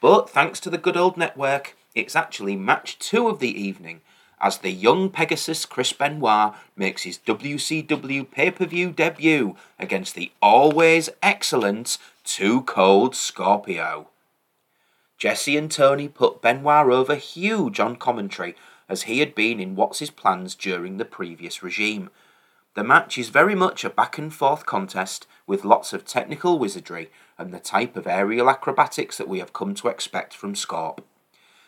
But 0.00 0.28
thanks 0.28 0.58
to 0.60 0.68
the 0.68 0.78
good 0.78 0.96
old 0.96 1.16
network, 1.16 1.76
it's 1.94 2.16
actually 2.16 2.56
match 2.56 2.98
two 2.98 3.28
of 3.28 3.38
the 3.38 3.56
evening 3.56 4.00
as 4.40 4.58
the 4.58 4.72
young 4.72 5.10
Pegasus 5.10 5.64
Chris 5.64 5.92
Benoit 5.92 6.54
makes 6.74 7.04
his 7.04 7.16
WCW 7.18 8.28
pay 8.28 8.50
per 8.50 8.66
view 8.66 8.90
debut 8.90 9.54
against 9.78 10.16
the 10.16 10.32
always 10.42 11.08
excellent 11.22 11.98
Too 12.24 12.62
Cold 12.62 13.14
Scorpio. 13.14 14.08
Jesse 15.18 15.56
and 15.56 15.70
Tony 15.70 16.08
put 16.08 16.42
Benoit 16.42 16.90
over 16.90 17.14
huge 17.14 17.78
on 17.78 17.94
commentary 17.94 18.56
as 18.90 19.02
he 19.02 19.20
had 19.20 19.36
been 19.36 19.60
in 19.60 19.76
Watts's 19.76 20.10
plans 20.10 20.56
during 20.56 20.96
the 20.96 21.04
previous 21.04 21.62
regime. 21.62 22.10
The 22.74 22.82
match 22.82 23.16
is 23.16 23.28
very 23.28 23.54
much 23.54 23.84
a 23.84 23.90
back 23.90 24.18
and 24.18 24.34
forth 24.34 24.66
contest 24.66 25.28
with 25.46 25.64
lots 25.64 25.92
of 25.92 26.04
technical 26.04 26.58
wizardry 26.58 27.08
and 27.38 27.54
the 27.54 27.60
type 27.60 27.96
of 27.96 28.08
aerial 28.08 28.50
acrobatics 28.50 29.16
that 29.16 29.28
we 29.28 29.38
have 29.38 29.52
come 29.52 29.74
to 29.76 29.88
expect 29.88 30.34
from 30.34 30.54
Scorp. 30.54 30.98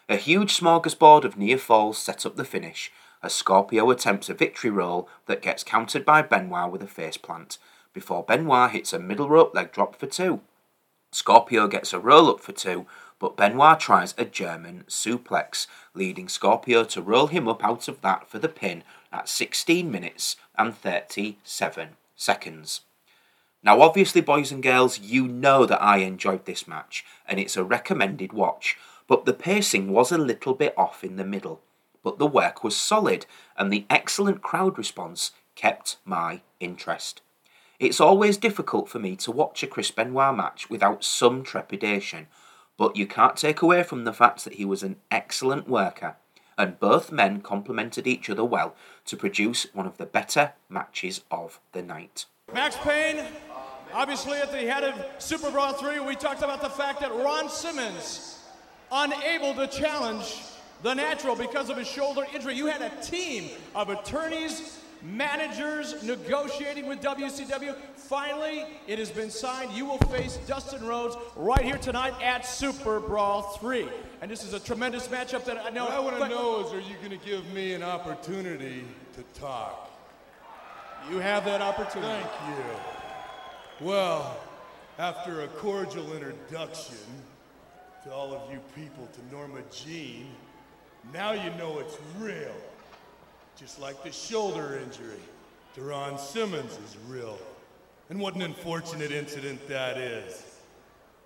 A 0.08 0.16
huge 0.16 0.58
smorgasbord 0.58 1.24
of 1.24 1.38
near 1.38 1.58
falls 1.58 1.96
set 1.96 2.26
up 2.26 2.34
the 2.34 2.44
finish 2.44 2.92
as 3.22 3.32
Scorpio 3.32 3.88
attempts 3.90 4.28
a 4.28 4.34
victory 4.34 4.70
roll 4.70 5.08
that 5.26 5.42
gets 5.42 5.62
countered 5.62 6.04
by 6.04 6.22
Benoit 6.22 6.72
with 6.72 6.82
a 6.82 6.88
face 6.88 7.16
plant 7.16 7.58
before 7.92 8.24
Benoit 8.24 8.72
hits 8.72 8.92
a 8.92 8.98
middle 8.98 9.28
rope 9.28 9.54
leg 9.54 9.70
drop 9.70 9.94
for 9.94 10.06
two. 10.06 10.40
Scorpio 11.12 11.68
gets 11.68 11.92
a 11.92 12.00
roll 12.00 12.30
up 12.30 12.40
for 12.40 12.52
two, 12.52 12.86
but 13.22 13.36
Benoit 13.36 13.78
tries 13.78 14.16
a 14.18 14.24
German 14.24 14.82
suplex, 14.88 15.68
leading 15.94 16.28
Scorpio 16.28 16.82
to 16.82 17.00
roll 17.00 17.28
him 17.28 17.46
up 17.46 17.64
out 17.64 17.86
of 17.86 18.00
that 18.00 18.28
for 18.28 18.40
the 18.40 18.48
pin 18.48 18.82
at 19.12 19.28
16 19.28 19.88
minutes 19.88 20.34
and 20.58 20.76
37 20.76 21.90
seconds. 22.16 22.80
Now, 23.62 23.80
obviously, 23.80 24.22
boys 24.22 24.50
and 24.50 24.60
girls, 24.60 24.98
you 24.98 25.28
know 25.28 25.66
that 25.66 25.80
I 25.80 25.98
enjoyed 25.98 26.46
this 26.46 26.66
match, 26.66 27.04
and 27.24 27.38
it's 27.38 27.56
a 27.56 27.62
recommended 27.62 28.32
watch, 28.32 28.76
but 29.06 29.24
the 29.24 29.32
pacing 29.32 29.92
was 29.92 30.10
a 30.10 30.18
little 30.18 30.54
bit 30.54 30.74
off 30.76 31.04
in 31.04 31.14
the 31.14 31.24
middle. 31.24 31.60
But 32.02 32.18
the 32.18 32.26
work 32.26 32.64
was 32.64 32.74
solid, 32.74 33.26
and 33.56 33.72
the 33.72 33.86
excellent 33.88 34.42
crowd 34.42 34.76
response 34.76 35.30
kept 35.54 35.98
my 36.04 36.40
interest. 36.58 37.22
It's 37.78 38.00
always 38.00 38.36
difficult 38.36 38.88
for 38.88 38.98
me 38.98 39.14
to 39.16 39.30
watch 39.30 39.62
a 39.62 39.68
Chris 39.68 39.92
Benoit 39.92 40.36
match 40.36 40.68
without 40.68 41.04
some 41.04 41.44
trepidation, 41.44 42.26
but 42.82 42.96
you 42.96 43.06
can't 43.06 43.36
take 43.36 43.62
away 43.62 43.84
from 43.84 44.02
the 44.02 44.12
fact 44.12 44.42
that 44.42 44.54
he 44.54 44.64
was 44.64 44.82
an 44.82 44.96
excellent 45.08 45.68
worker, 45.68 46.16
and 46.58 46.80
both 46.80 47.12
men 47.12 47.40
complemented 47.40 48.08
each 48.08 48.28
other 48.28 48.44
well 48.44 48.74
to 49.04 49.16
produce 49.16 49.68
one 49.72 49.86
of 49.86 49.98
the 49.98 50.04
better 50.04 50.54
matches 50.68 51.20
of 51.30 51.60
the 51.70 51.80
night. 51.80 52.26
Max 52.52 52.76
Payne, 52.78 53.24
obviously 53.94 54.38
at 54.38 54.50
the 54.50 54.58
head 54.58 54.82
of 54.82 55.00
Super 55.22 55.52
Brawl 55.52 55.74
3, 55.74 56.00
we 56.00 56.16
talked 56.16 56.42
about 56.42 56.60
the 56.60 56.70
fact 56.70 56.98
that 56.98 57.14
Ron 57.14 57.48
Simmons, 57.48 58.40
unable 58.90 59.54
to 59.54 59.68
challenge 59.68 60.42
the 60.82 60.92
natural 60.92 61.36
because 61.36 61.70
of 61.70 61.76
his 61.76 61.86
shoulder 61.86 62.26
injury. 62.34 62.56
You 62.56 62.66
had 62.66 62.82
a 62.82 62.90
team 63.00 63.48
of 63.76 63.90
attorneys, 63.90 64.81
managers 65.02 66.02
negotiating 66.02 66.86
with 66.86 67.00
WCW. 67.00 67.74
Finally, 67.96 68.64
it 68.86 68.98
has 68.98 69.10
been 69.10 69.30
signed. 69.30 69.72
You 69.72 69.86
will 69.86 69.98
face 69.98 70.38
Dustin 70.46 70.86
Rhodes 70.86 71.16
right 71.36 71.64
here 71.64 71.78
tonight 71.78 72.14
at 72.22 72.46
Super 72.46 73.00
Brawl 73.00 73.42
3. 73.42 73.88
And 74.20 74.30
this 74.30 74.44
is 74.44 74.52
a 74.52 74.60
tremendous 74.60 75.08
matchup 75.08 75.44
that 75.46 75.64
I 75.64 75.70
know. 75.70 75.84
What 75.84 75.94
I 75.94 76.00
want 76.00 76.18
to 76.22 76.28
know 76.28 76.66
is, 76.66 76.72
are 76.72 76.80
you 76.80 76.96
going 76.96 77.18
to 77.18 77.26
give 77.26 77.52
me 77.52 77.72
an 77.72 77.82
opportunity 77.82 78.84
to 79.14 79.40
talk? 79.40 79.90
You 81.10 81.18
have 81.18 81.44
that 81.46 81.60
opportunity. 81.60 82.12
Thank 82.12 82.58
you. 82.58 83.86
Well, 83.86 84.38
after 84.98 85.42
a 85.42 85.48
cordial 85.48 86.12
introduction 86.12 86.98
to 88.04 88.12
all 88.12 88.32
of 88.34 88.52
you 88.52 88.60
people 88.76 89.08
to 89.12 89.34
Norma 89.34 89.62
Jean, 89.72 90.28
now 91.12 91.32
you 91.32 91.50
know 91.58 91.80
it's 91.80 91.96
real. 92.20 92.54
Just 93.58 93.80
like 93.80 94.02
the 94.02 94.12
shoulder 94.12 94.80
injury 94.82 95.20
to 95.74 95.82
Ron 95.82 96.18
Simmons 96.18 96.72
is 96.72 96.96
real. 97.08 97.38
And 98.10 98.20
what 98.20 98.34
an 98.34 98.42
unfortunate 98.42 99.12
incident 99.12 99.66
that 99.68 99.98
is. 99.98 100.42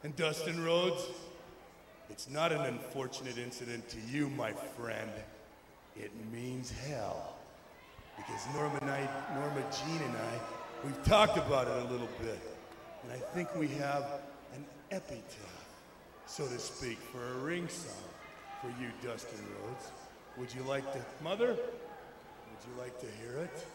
And 0.03 0.15
Dustin 0.15 0.65
Rhodes, 0.65 1.03
it's 2.11 2.31
not 2.31 2.53
an 2.53 2.61
unfortunate 2.61 3.39
incident 3.39 3.89
to 3.89 3.97
you, 4.09 4.29
my 4.31 4.53
friend. 4.53 5.11
It 5.97 6.12
means 6.33 6.71
hell. 6.71 7.35
Because 8.17 8.47
Norma 8.55 8.79
and 8.81 8.91
I, 8.91 9.09
Norma 9.35 9.62
Jean 9.73 10.03
and 10.03 10.17
I, 10.17 10.85
we've 10.85 11.05
talked 11.05 11.37
about 11.37 11.67
it 11.67 11.87
a 11.89 11.93
little 11.93 12.09
bit. 12.21 12.39
And 13.03 13.12
I 13.12 13.17
think 13.17 13.55
we 13.57 13.69
have 13.69 14.21
an 14.55 14.65
epitaph, 14.91 15.67
so 16.27 16.47
to 16.47 16.59
speak, 16.59 16.99
for 16.99 17.25
a 17.35 17.37
ring 17.39 17.69
song 17.69 17.95
for 18.61 18.69
you, 18.81 18.91
Dustin 19.03 19.45
Rhodes. 19.62 19.91
Would 20.39 20.55
you 20.55 20.62
like 20.62 20.91
to, 20.93 21.01
Mother? 21.23 21.57
Would 22.57 22.73
you 22.73 22.81
like 22.81 22.99
to 23.01 23.07
hear 23.21 23.37
it? 23.37 23.66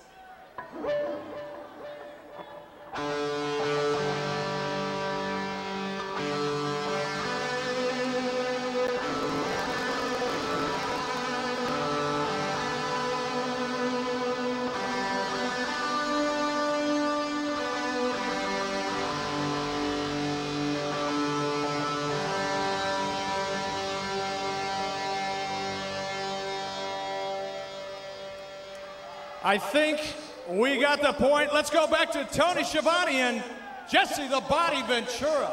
I 29.51 29.57
think 29.57 29.99
we 30.47 30.79
got 30.79 31.01
the 31.01 31.11
point. 31.11 31.53
Let's 31.53 31.69
go 31.69 31.85
back 31.85 32.09
to 32.13 32.23
Tony 32.31 32.63
Schiavone 32.63 33.17
and 33.17 33.43
Jesse 33.91 34.25
the 34.29 34.39
Body 34.39 34.81
Ventura. 34.83 35.51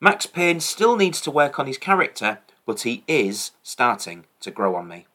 Max 0.00 0.26
Payne 0.26 0.60
still 0.60 0.94
needs 0.94 1.20
to 1.22 1.32
work 1.32 1.58
on 1.58 1.66
his 1.66 1.78
character, 1.78 2.38
but 2.64 2.82
he 2.82 3.02
is 3.08 3.50
starting 3.60 4.26
to 4.38 4.52
grow 4.52 4.76
on 4.76 4.86
me. 4.86 5.08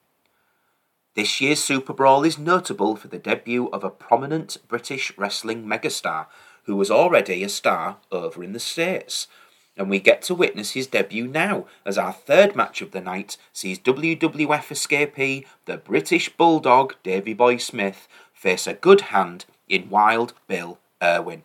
This 1.15 1.39
year's 1.39 1.63
Super 1.63 1.93
Brawl 1.93 2.25
is 2.25 2.37
notable 2.37 2.97
for 2.97 3.07
the 3.07 3.17
debut 3.17 3.69
of 3.69 3.85
a 3.85 3.89
prominent 3.89 4.57
British 4.67 5.17
wrestling 5.17 5.65
megastar 5.65 6.25
who 6.63 6.75
was 6.75 6.91
already 6.91 7.41
a 7.41 7.47
star 7.47 7.99
over 8.11 8.43
in 8.43 8.51
the 8.51 8.59
States. 8.59 9.27
And 9.75 9.89
we 9.89 9.99
get 9.99 10.21
to 10.23 10.35
witness 10.35 10.71
his 10.71 10.87
debut 10.87 11.27
now 11.27 11.65
as 11.85 11.97
our 11.97 12.13
third 12.13 12.55
match 12.55 12.81
of 12.81 12.91
the 12.91 13.01
night 13.01 13.37
sees 13.51 13.79
WWF 13.79 14.47
escapee, 14.47 15.45
the 15.65 15.77
British 15.77 16.29
Bulldog 16.29 16.95
Davey 17.01 17.33
Boy 17.33 17.57
Smith, 17.57 18.07
face 18.33 18.67
a 18.67 18.73
good 18.73 19.01
hand 19.01 19.45
in 19.67 19.89
Wild 19.89 20.33
Bill 20.47 20.77
Irwin. 21.01 21.43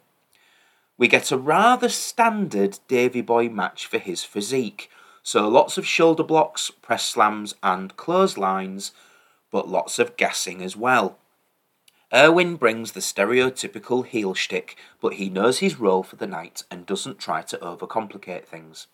We 0.99 1.09
get 1.09 1.31
a 1.31 1.38
rather 1.38 1.88
standard 1.88 2.81
Davey 2.88 3.23
Boy 3.23 3.49
match 3.49 3.87
for 3.87 3.99
his 3.99 4.25
physique, 4.25 4.91
so 5.23 5.49
lots 5.49 5.79
of 5.79 5.87
shoulder 5.87 6.25
blocks, 6.25 6.71
press 6.71 7.05
slams, 7.05 7.55
and 7.62 7.97
clotheslines, 7.97 8.93
but 9.51 9.69
lots 9.69 9.99
of 9.99 10.17
gassing 10.17 10.62
as 10.62 10.77
well. 10.77 11.19
Irwin 12.12 12.57
brings 12.57 12.92
the 12.92 13.01
stereotypical 13.01 14.07
heel 14.07 14.33
shtick, 14.33 14.77
but 15.01 15.14
he 15.14 15.29
knows 15.29 15.59
his 15.59 15.79
role 15.79 16.03
for 16.03 16.16
the 16.16 16.27
night 16.27 16.62
and 16.71 16.87
doesn't 16.87 17.18
try 17.18 17.42
to 17.42 17.59
overcomplicate 17.59 18.47
things. 18.47 18.87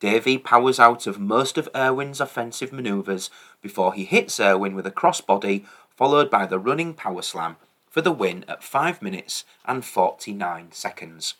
Davey 0.00 0.36
powers 0.36 0.80
out 0.80 1.06
of 1.06 1.20
most 1.20 1.58
of 1.58 1.68
Irwin's 1.76 2.20
offensive 2.20 2.72
manoeuvres 2.72 3.30
before 3.60 3.92
he 3.92 4.04
hits 4.04 4.40
Irwin 4.40 4.74
with 4.74 4.86
a 4.86 4.90
crossbody, 4.90 5.64
followed 5.94 6.30
by 6.30 6.46
the 6.46 6.58
running 6.58 6.94
power 6.94 7.22
slam 7.22 7.56
for 7.88 8.00
the 8.00 8.10
win 8.10 8.44
at 8.48 8.64
5 8.64 9.00
minutes 9.02 9.44
and 9.66 9.84
49 9.84 10.72
seconds. 10.72 11.34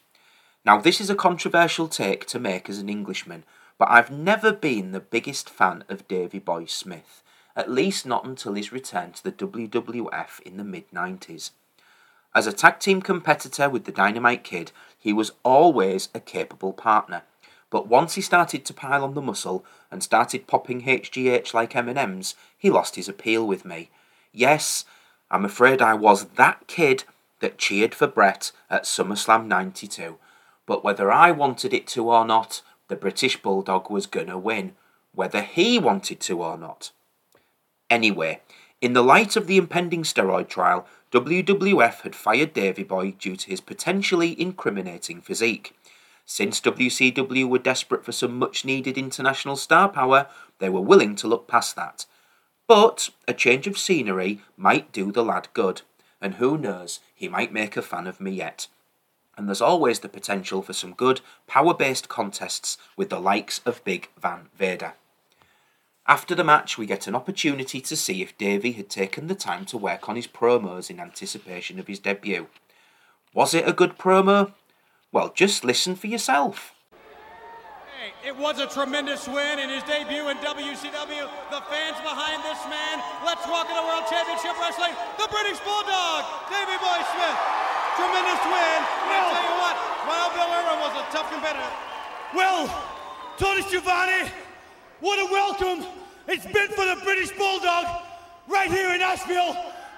Now, 0.65 0.81
this 0.81 1.01
is 1.01 1.11
a 1.11 1.15
controversial 1.15 1.89
take 1.89 2.27
to 2.27 2.39
make 2.39 2.69
as 2.69 2.79
an 2.79 2.89
Englishman, 2.89 3.45
but 3.79 3.91
I've 3.91 4.11
never 4.11 4.53
been 4.53 4.93
the 4.93 5.01
biggest 5.01 5.49
fan 5.49 5.83
of 5.89 6.07
Davey 6.07 6.39
Boy 6.39 6.67
Smith, 6.67 7.23
at 7.57 7.71
least 7.71 8.07
not 8.07 8.25
until 8.25 8.55
his 8.55 8.73
return 8.73 9.13
to 9.13 9.25
the 9.25 9.33
WWF 9.33 10.41
in 10.41 10.57
the 10.57 10.65
mid 10.65 10.91
90s. 10.91 11.51
As 12.35 12.47
a 12.47 12.53
tag 12.53 12.79
team 12.79 13.03
competitor 13.03 13.69
with 13.69 13.85
the 13.85 13.93
Dynamite 13.93 14.45
Kid, 14.45 14.71
he 14.99 15.13
was 15.13 15.33
always 15.43 16.09
a 16.15 16.21
capable 16.21 16.73
partner. 16.73 17.23
But 17.71 17.89
once 17.89 18.15
he 18.15 18.21
started 18.21 18.65
to 18.65 18.75
pile 18.75 19.05
on 19.05 19.15
the 19.15 19.23
muscle 19.23 19.65
and 19.91 20.03
started 20.03 20.47
popping 20.47 20.83
HGH 20.83 21.55
like 21.55 21.75
M&Ms, 21.75 22.35
he 22.57 22.71
lost 22.71 22.97
his 22.97 23.09
appeal 23.09 23.47
with 23.47 23.65
me. 23.65 23.91
Yes, 24.33 24.85
I'm 25.31 25.45
afraid 25.45 25.81
I 25.81 25.95
was 25.95 26.25
that 26.25 26.67
kid 26.67 27.05
that 27.41 27.59
cheered 27.59 27.95
for 27.95 28.07
Bret 28.07 28.53
at 28.69 28.85
SummerSlam 28.85 29.47
92. 29.47 30.19
But 30.67 30.85
whether 30.85 31.11
I 31.11 31.31
wanted 31.31 31.73
it 31.73 31.87
to 31.89 32.11
or 32.11 32.25
not, 32.25 32.63
the 32.89 32.97
British 32.97 33.41
Bulldog 33.41 33.91
was 33.91 34.07
gonna 34.07 34.39
win, 34.39 34.75
whether 35.15 35.43
he 35.43 35.79
wanted 35.79 36.21
to 36.21 36.43
or 36.43 36.59
not. 36.59 36.91
Anyway, 37.91 38.41
in 38.81 38.95
the 38.95 39.03
light 39.03 39.37
of 39.37 39.47
the 39.47 39.59
impending 39.59 40.05
steroid 40.05 40.49
trial, 40.49 40.87
WWF 41.13 42.03
had 42.03 42.15
fired 42.15 42.53
Davey 42.53 42.85
Boy 42.85 43.11
due 43.19 43.35
to 43.35 43.51
his 43.51 43.61
potentially 43.61 44.41
incriminating 44.41 45.21
physique. 45.21 45.77
Since 46.25 46.61
WCW 46.61 47.49
were 47.49 47.59
desperate 47.59 48.05
for 48.05 48.13
some 48.13 48.39
much 48.39 48.65
needed 48.65 48.97
international 48.97 49.57
star 49.57 49.89
power, 49.89 50.29
they 50.61 50.69
were 50.69 50.81
willing 50.81 51.17
to 51.17 51.27
look 51.27 51.49
past 51.49 51.75
that. 51.75 52.07
But 52.69 53.11
a 53.27 53.35
change 53.35 53.67
of 53.67 53.77
scenery 53.77 54.41
might 54.57 54.93
do 54.93 55.11
the 55.11 55.25
lad 55.25 55.49
good, 55.53 55.83
and 56.21 56.35
who 56.35 56.57
knows, 56.57 57.01
he 57.13 57.29
might 57.29 57.53
make 57.53 57.77
a 57.77 57.83
fan 57.83 58.07
of 58.07 58.21
me 58.21 58.31
yet. 58.31 58.69
And 59.37 59.49
there's 59.49 59.61
always 59.61 60.01
the 60.01 60.09
potential 60.09 60.63
for 60.63 60.73
some 60.73 60.93
good 60.93 61.21
power 61.49 61.75
based 61.75 62.09
contests 62.09 62.79
with 62.97 63.11
the 63.11 63.19
likes 63.19 63.61
of 63.67 63.83
Big 63.83 64.09
Van 64.17 64.51
Vader. 64.57 64.95
After 66.11 66.35
the 66.35 66.43
match, 66.43 66.75
we 66.77 66.91
get 66.91 67.07
an 67.07 67.15
opportunity 67.15 67.81
to 67.83 67.95
see 67.95 68.19
if 68.21 68.37
Davey 68.37 68.73
had 68.73 68.91
taken 68.91 69.29
the 69.29 69.39
time 69.39 69.63
to 69.67 69.79
work 69.79 70.09
on 70.09 70.17
his 70.17 70.27
promos 70.27 70.91
in 70.91 70.99
anticipation 70.99 71.79
of 71.79 71.87
his 71.87 72.03
debut. 72.03 72.49
Was 73.33 73.55
it 73.55 73.63
a 73.63 73.73
good 73.73 73.95
promo? 73.95 74.51
Well, 75.15 75.31
just 75.31 75.63
listen 75.63 75.95
for 75.95 76.09
yourself. 76.11 76.75
Hey, 77.95 78.11
it 78.27 78.35
was 78.35 78.59
a 78.59 78.67
tremendous 78.67 79.31
win 79.31 79.63
in 79.63 79.71
his 79.71 79.87
debut 79.87 80.27
in 80.27 80.37
WCW. 80.43 81.31
The 81.55 81.63
fans 81.71 82.03
behind 82.03 82.43
this 82.43 82.59
man. 82.67 82.99
Let's 83.23 83.47
welcome 83.47 83.79
to 83.79 83.85
World 83.87 84.11
Championship 84.11 84.59
Wrestling, 84.59 84.99
the 85.15 85.31
British 85.31 85.63
Bulldog, 85.63 86.27
Davey 86.51 86.75
Boy 86.83 86.99
Smith. 87.07 87.39
Tremendous 87.95 88.43
win. 88.51 88.79
And 88.83 89.15
I 89.15 89.21
tell 89.31 89.47
you 89.47 89.57
what, 89.63 89.75
Wild 90.11 90.31
Bill 90.35 90.51
Irwin 90.59 90.79
was 90.91 90.95
a 90.99 91.05
tough 91.15 91.31
competitor. 91.31 91.71
Well, 92.35 92.67
Tony 93.39 93.63
Schiavone, 93.63 94.27
what 95.01 95.19
a 95.19 95.33
welcome 95.33 95.85
it's 96.29 96.47
been 96.47 96.69
for 96.69 96.85
the 96.85 97.01
British 97.03 97.31
Bulldog 97.37 97.87
right 98.47 98.71
here 98.71 98.95
in 98.95 99.01
Asheville, 99.01 99.53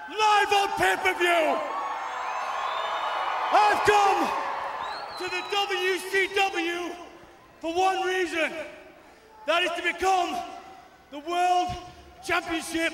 live 0.09 0.53
on 0.53 0.69
pay-per-view. 0.79 1.57
I've 3.51 3.83
come 3.85 4.29
to 5.19 5.23
the 5.25 5.41
WCW 5.53 6.95
for 7.59 7.73
one 7.73 8.07
reason. 8.07 8.51
That 9.45 9.63
is 9.63 9.71
to 9.71 9.83
become 9.83 10.35
the 11.11 11.19
World 11.19 11.69
Championship 12.25 12.93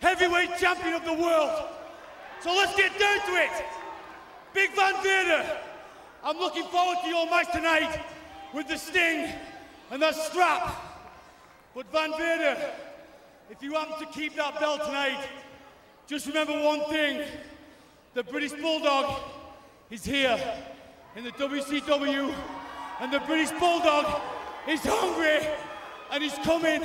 Heavyweight 0.00 0.56
Champion 0.58 0.94
of 0.94 1.04
the 1.04 1.12
World. 1.12 1.68
So 2.40 2.50
let's 2.50 2.74
get 2.74 2.98
down 2.98 3.20
to 3.26 3.36
it. 3.36 3.64
Big 4.54 4.74
Van 4.74 5.00
Vader, 5.02 5.46
I'm 6.24 6.38
looking 6.38 6.64
forward 6.64 6.98
to 7.04 7.08
your 7.08 7.26
match 7.26 7.52
tonight 7.52 8.00
with 8.52 8.66
the 8.66 8.76
Sting 8.76 9.32
and 9.90 10.02
the 10.02 10.12
strap. 10.12 10.91
But 11.74 11.90
Van 11.90 12.12
Vader, 12.18 12.56
if 13.50 13.62
you 13.62 13.72
happen 13.72 13.98
to 13.98 14.12
keep 14.12 14.36
that 14.36 14.60
belt 14.60 14.84
tonight, 14.84 15.26
just 16.06 16.26
remember 16.26 16.52
one 16.52 16.84
thing. 16.90 17.26
The 18.12 18.22
British 18.22 18.52
Bulldog 18.52 19.18
is 19.88 20.04
here 20.04 20.38
in 21.16 21.24
the 21.24 21.30
WCW, 21.30 22.34
and 23.00 23.10
the 23.10 23.20
British 23.20 23.50
Bulldog 23.58 24.20
is 24.68 24.80
hungry, 24.82 25.48
and 26.10 26.22
he's 26.22 26.36
coming 26.44 26.84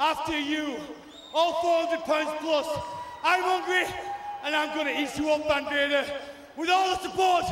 after 0.00 0.36
you. 0.36 0.76
All 1.32 1.62
400 1.62 2.04
pounds 2.04 2.30
plus. 2.40 2.66
I'm 3.22 3.44
hungry, 3.44 3.94
and 4.42 4.56
I'm 4.56 4.76
gonna 4.76 4.90
eat 4.90 5.16
you 5.16 5.30
up, 5.30 5.46
Van 5.46 5.66
Vader, 5.66 6.04
with 6.56 6.68
all 6.68 6.96
the 6.96 7.02
support 7.02 7.44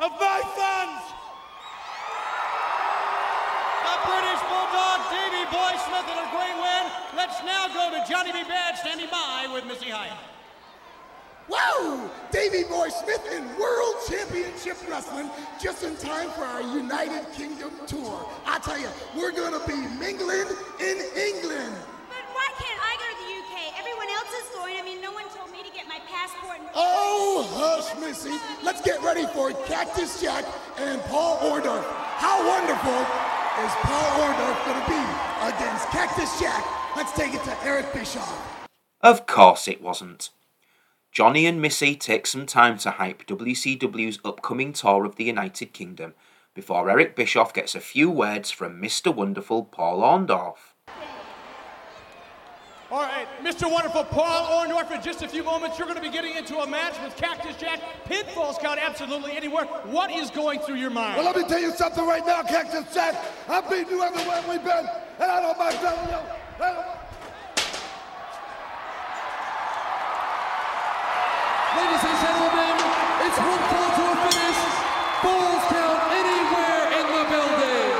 of 0.00 0.12
my 0.20 0.42
fans. 0.56 1.19
Let's 7.20 7.44
now 7.44 7.68
go 7.68 7.92
to 7.92 8.00
Johnny 8.10 8.32
B. 8.32 8.40
Bad 8.48 8.78
standing 8.78 9.06
by 9.12 9.46
with 9.52 9.66
Missy 9.66 9.90
Hyatt. 9.92 10.16
Woo! 11.52 12.08
Davey 12.32 12.64
Boy 12.64 12.88
Smith 12.88 13.20
in 13.30 13.44
World 13.60 13.96
Championship 14.08 14.80
Wrestling 14.88 15.28
just 15.60 15.84
in 15.84 15.94
time 15.96 16.30
for 16.30 16.48
our 16.48 16.62
United 16.62 17.30
Kingdom 17.36 17.72
tour. 17.86 18.24
I 18.46 18.58
tell 18.60 18.80
you, 18.80 18.88
we're 19.14 19.36
gonna 19.36 19.60
be 19.68 19.76
mingling 20.00 20.48
in 20.80 20.96
England. 21.12 21.76
But 22.08 22.24
why 22.32 22.48
can't 22.56 22.80
I 22.88 22.96
go 22.96 23.06
to 23.12 23.16
the 23.20 23.28
UK? 23.36 23.52
Everyone 23.76 24.08
else 24.16 24.32
is 24.40 24.48
going. 24.56 24.80
I 24.80 24.82
mean, 24.82 25.02
no 25.04 25.12
one 25.12 25.28
told 25.36 25.52
me 25.52 25.60
to 25.60 25.70
get 25.76 25.84
my 25.92 26.00
passport. 26.08 26.56
And- 26.56 26.72
Oh, 26.72 27.44
hush, 27.52 28.00
Missy. 28.00 28.32
Let's 28.64 28.80
get 28.80 28.96
ready 29.02 29.26
for 29.36 29.52
Cactus 29.68 30.22
Jack 30.22 30.46
and 30.78 31.04
Paul 31.12 31.36
Orndorff. 31.44 31.84
How 32.16 32.40
wonderful 32.48 33.00
is 33.60 33.72
Paul 33.84 34.08
Orndorff 34.24 34.58
gonna 34.64 34.88
be 34.88 35.04
against 35.52 35.84
Cactus 35.92 36.40
Jack? 36.40 36.79
Let's 36.96 37.12
take 37.12 37.34
it 37.34 37.42
to 37.44 37.56
Eric 37.64 37.92
Bischoff. 37.92 38.68
Of 39.00 39.26
course 39.26 39.68
it 39.68 39.80
wasn't. 39.80 40.30
Johnny 41.12 41.46
and 41.46 41.60
Missy 41.60 41.96
take 41.96 42.26
some 42.26 42.46
time 42.46 42.78
to 42.78 42.90
hype 42.90 43.26
WCW's 43.26 44.18
upcoming 44.24 44.72
tour 44.72 45.04
of 45.04 45.16
the 45.16 45.24
United 45.24 45.72
Kingdom 45.72 46.14
before 46.54 46.90
Eric 46.90 47.16
Bischoff 47.16 47.54
gets 47.54 47.74
a 47.74 47.80
few 47.80 48.10
words 48.10 48.50
from 48.50 48.80
Mr. 48.80 49.14
Wonderful 49.14 49.64
Paul 49.64 50.02
Orndorff. 50.02 50.74
All 52.90 53.02
right, 53.02 53.26
Mr. 53.42 53.70
Wonderful 53.70 54.02
Paul 54.04 54.66
Orndorff, 54.66 54.90
in 54.90 55.00
just 55.00 55.22
a 55.22 55.28
few 55.28 55.44
moments, 55.44 55.78
you're 55.78 55.86
going 55.86 55.96
to 55.96 56.02
be 56.02 56.10
getting 56.10 56.36
into 56.36 56.58
a 56.58 56.66
match 56.66 57.00
with 57.02 57.16
Cactus 57.16 57.56
Jack. 57.56 57.80
Pinfalls 58.04 58.58
count 58.58 58.80
absolutely 58.82 59.36
anywhere. 59.36 59.64
What 59.84 60.10
is 60.10 60.28
going 60.30 60.58
through 60.58 60.76
your 60.76 60.90
mind? 60.90 61.16
Well, 61.16 61.26
let 61.26 61.36
me 61.36 61.44
tell 61.48 61.60
you 61.60 61.72
something 61.72 62.04
right 62.04 62.26
now, 62.26 62.42
Cactus 62.42 62.92
Jack. 62.92 63.14
I've 63.48 63.70
beaten 63.70 63.90
you 63.90 64.02
everywhere 64.02 64.42
we've 64.48 64.64
been, 64.64 64.86
and 65.20 65.30
I 65.30 65.40
don't 65.40 65.56
mind 65.56 65.76
telling 65.76 66.08
you. 66.08 66.39
I 66.62 66.68
don't- 66.74 67.00
Ladies 71.76 72.04
and 72.04 72.18
gentlemen, 72.20 72.76
it's 73.24 73.38
one 73.40 73.62
fall 73.70 73.90
to 73.96 74.04
a 74.04 74.16
finish. 74.28 74.60
Falls 75.22 75.64
count 75.72 76.02
anywhere 76.12 76.84
in 76.98 77.06
the 77.16 77.24
building. 77.32 77.96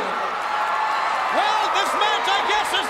Well, 1.37 1.63
this 1.73 1.93
match, 2.03 2.29
I 2.29 2.41
guess, 2.53 2.71
is. 2.81 2.89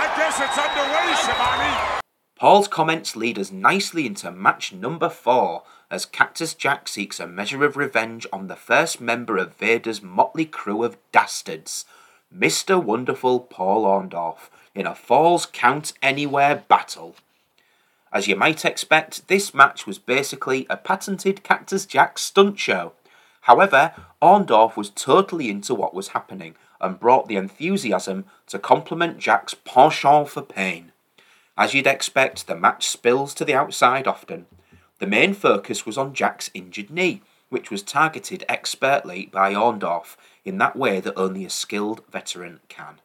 I 0.00 0.06
guess 0.16 0.40
it's 0.40 0.56
underway, 0.56 1.14
Schiavone. 1.16 2.00
Paul's 2.36 2.68
comments 2.68 3.16
lead 3.16 3.38
us 3.38 3.50
nicely 3.52 4.06
into 4.06 4.30
match 4.30 4.72
number 4.72 5.10
four 5.10 5.64
as 5.90 6.06
Cactus 6.06 6.54
Jack 6.54 6.88
seeks 6.88 7.20
a 7.20 7.26
measure 7.26 7.64
of 7.64 7.76
revenge 7.76 8.26
on 8.32 8.46
the 8.46 8.56
first 8.56 8.98
member 9.00 9.36
of 9.36 9.54
Vader's 9.56 10.00
motley 10.02 10.46
crew 10.46 10.82
of 10.84 10.96
dastards, 11.12 11.84
Mr. 12.36 12.82
Wonderful 12.82 13.40
Paul 13.40 13.84
Orndorff, 13.84 14.50
in 14.74 14.86
a 14.86 14.94
Falls 14.94 15.46
Count 15.46 15.92
Anywhere 16.02 16.64
battle. 16.66 17.14
As 18.12 18.26
you 18.26 18.34
might 18.34 18.64
expect, 18.64 19.28
this 19.28 19.54
match 19.54 19.86
was 19.86 19.98
basically 19.98 20.66
a 20.68 20.76
patented 20.76 21.44
Cactus 21.44 21.86
Jack 21.86 22.18
stunt 22.18 22.58
show. 22.58 22.92
However, 23.42 23.92
Orndorff 24.20 24.76
was 24.76 24.90
totally 24.90 25.48
into 25.48 25.74
what 25.74 25.94
was 25.94 26.08
happening 26.08 26.56
and 26.80 26.98
brought 26.98 27.28
the 27.28 27.36
enthusiasm 27.36 28.24
to 28.48 28.58
complement 28.58 29.18
Jack's 29.18 29.54
penchant 29.54 30.28
for 30.28 30.42
pain. 30.42 30.92
As 31.56 31.72
you'd 31.72 31.86
expect, 31.86 32.46
the 32.46 32.56
match 32.56 32.88
spills 32.88 33.32
to 33.34 33.44
the 33.44 33.54
outside 33.54 34.08
often. 34.08 34.46
The 34.98 35.06
main 35.06 35.34
focus 35.34 35.86
was 35.86 35.96
on 35.96 36.14
Jack's 36.14 36.50
injured 36.52 36.90
knee, 36.90 37.22
which 37.48 37.70
was 37.70 37.82
targeted 37.82 38.44
expertly 38.48 39.26
by 39.26 39.54
Orndorff 39.54 40.16
in 40.44 40.58
that 40.58 40.76
way 40.76 41.00
that 41.00 41.18
only 41.18 41.44
a 41.44 41.50
skilled 41.50 42.02
veteran 42.10 42.60
can. 42.68 43.00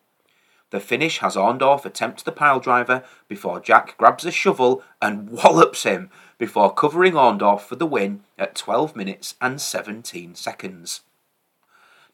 The 0.71 0.79
finish 0.79 1.17
has 1.19 1.35
Orndorff 1.35 1.83
attempt 1.85 2.25
the 2.25 2.31
pile 2.31 2.59
driver 2.59 3.03
before 3.27 3.59
Jack 3.59 3.97
grabs 3.97 4.25
a 4.25 4.31
shovel 4.31 4.83
and 5.01 5.29
wallops 5.43 5.83
him 5.83 6.09
before 6.37 6.73
covering 6.73 7.13
Orndorff 7.13 7.61
for 7.61 7.75
the 7.75 7.87
win 7.87 8.21
at 8.37 8.55
12 8.55 8.95
minutes 8.95 9.35
and 9.41 9.59
17 9.59 10.35
seconds. 10.35 11.01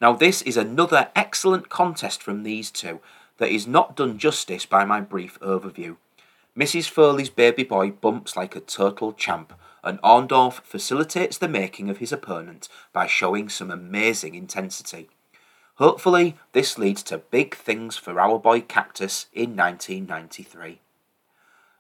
Now, 0.02 0.14
this 0.14 0.42
is 0.42 0.58
another 0.58 1.10
excellent 1.16 1.70
contest 1.70 2.22
from 2.22 2.44
these 2.44 2.72
two 2.72 3.00
that 3.38 3.52
is 3.52 3.68
not 3.68 3.96
done 3.96 4.18
justice 4.18 4.66
by 4.66 4.86
my 4.86 5.02
brief 5.02 5.40
overview. 5.40 5.98
Mrs. 6.58 6.90
Foley's 6.90 7.30
baby 7.30 7.64
boy 7.64 7.92
bumps 7.92 8.36
like 8.38 8.56
a 8.56 8.62
turtle 8.62 9.12
champ, 9.12 9.54
and 9.84 10.02
Orndorff 10.02 10.62
facilitates 10.64 11.38
the 11.38 11.48
making 11.48 11.90
of 11.90 11.98
his 11.98 12.12
opponent 12.12 12.70
by 12.94 13.08
showing 13.08 13.50
some 13.50 13.70
amazing 13.70 14.36
intensity. 14.36 15.10
Hopefully, 15.76 16.38
this 16.54 16.78
leads 16.78 17.04
to 17.04 17.18
big 17.18 17.56
things 17.56 17.98
for 17.98 18.20
our 18.20 18.40
boy 18.40 18.62
Cactus 18.62 19.28
in 19.34 19.56
1993. 19.58 20.80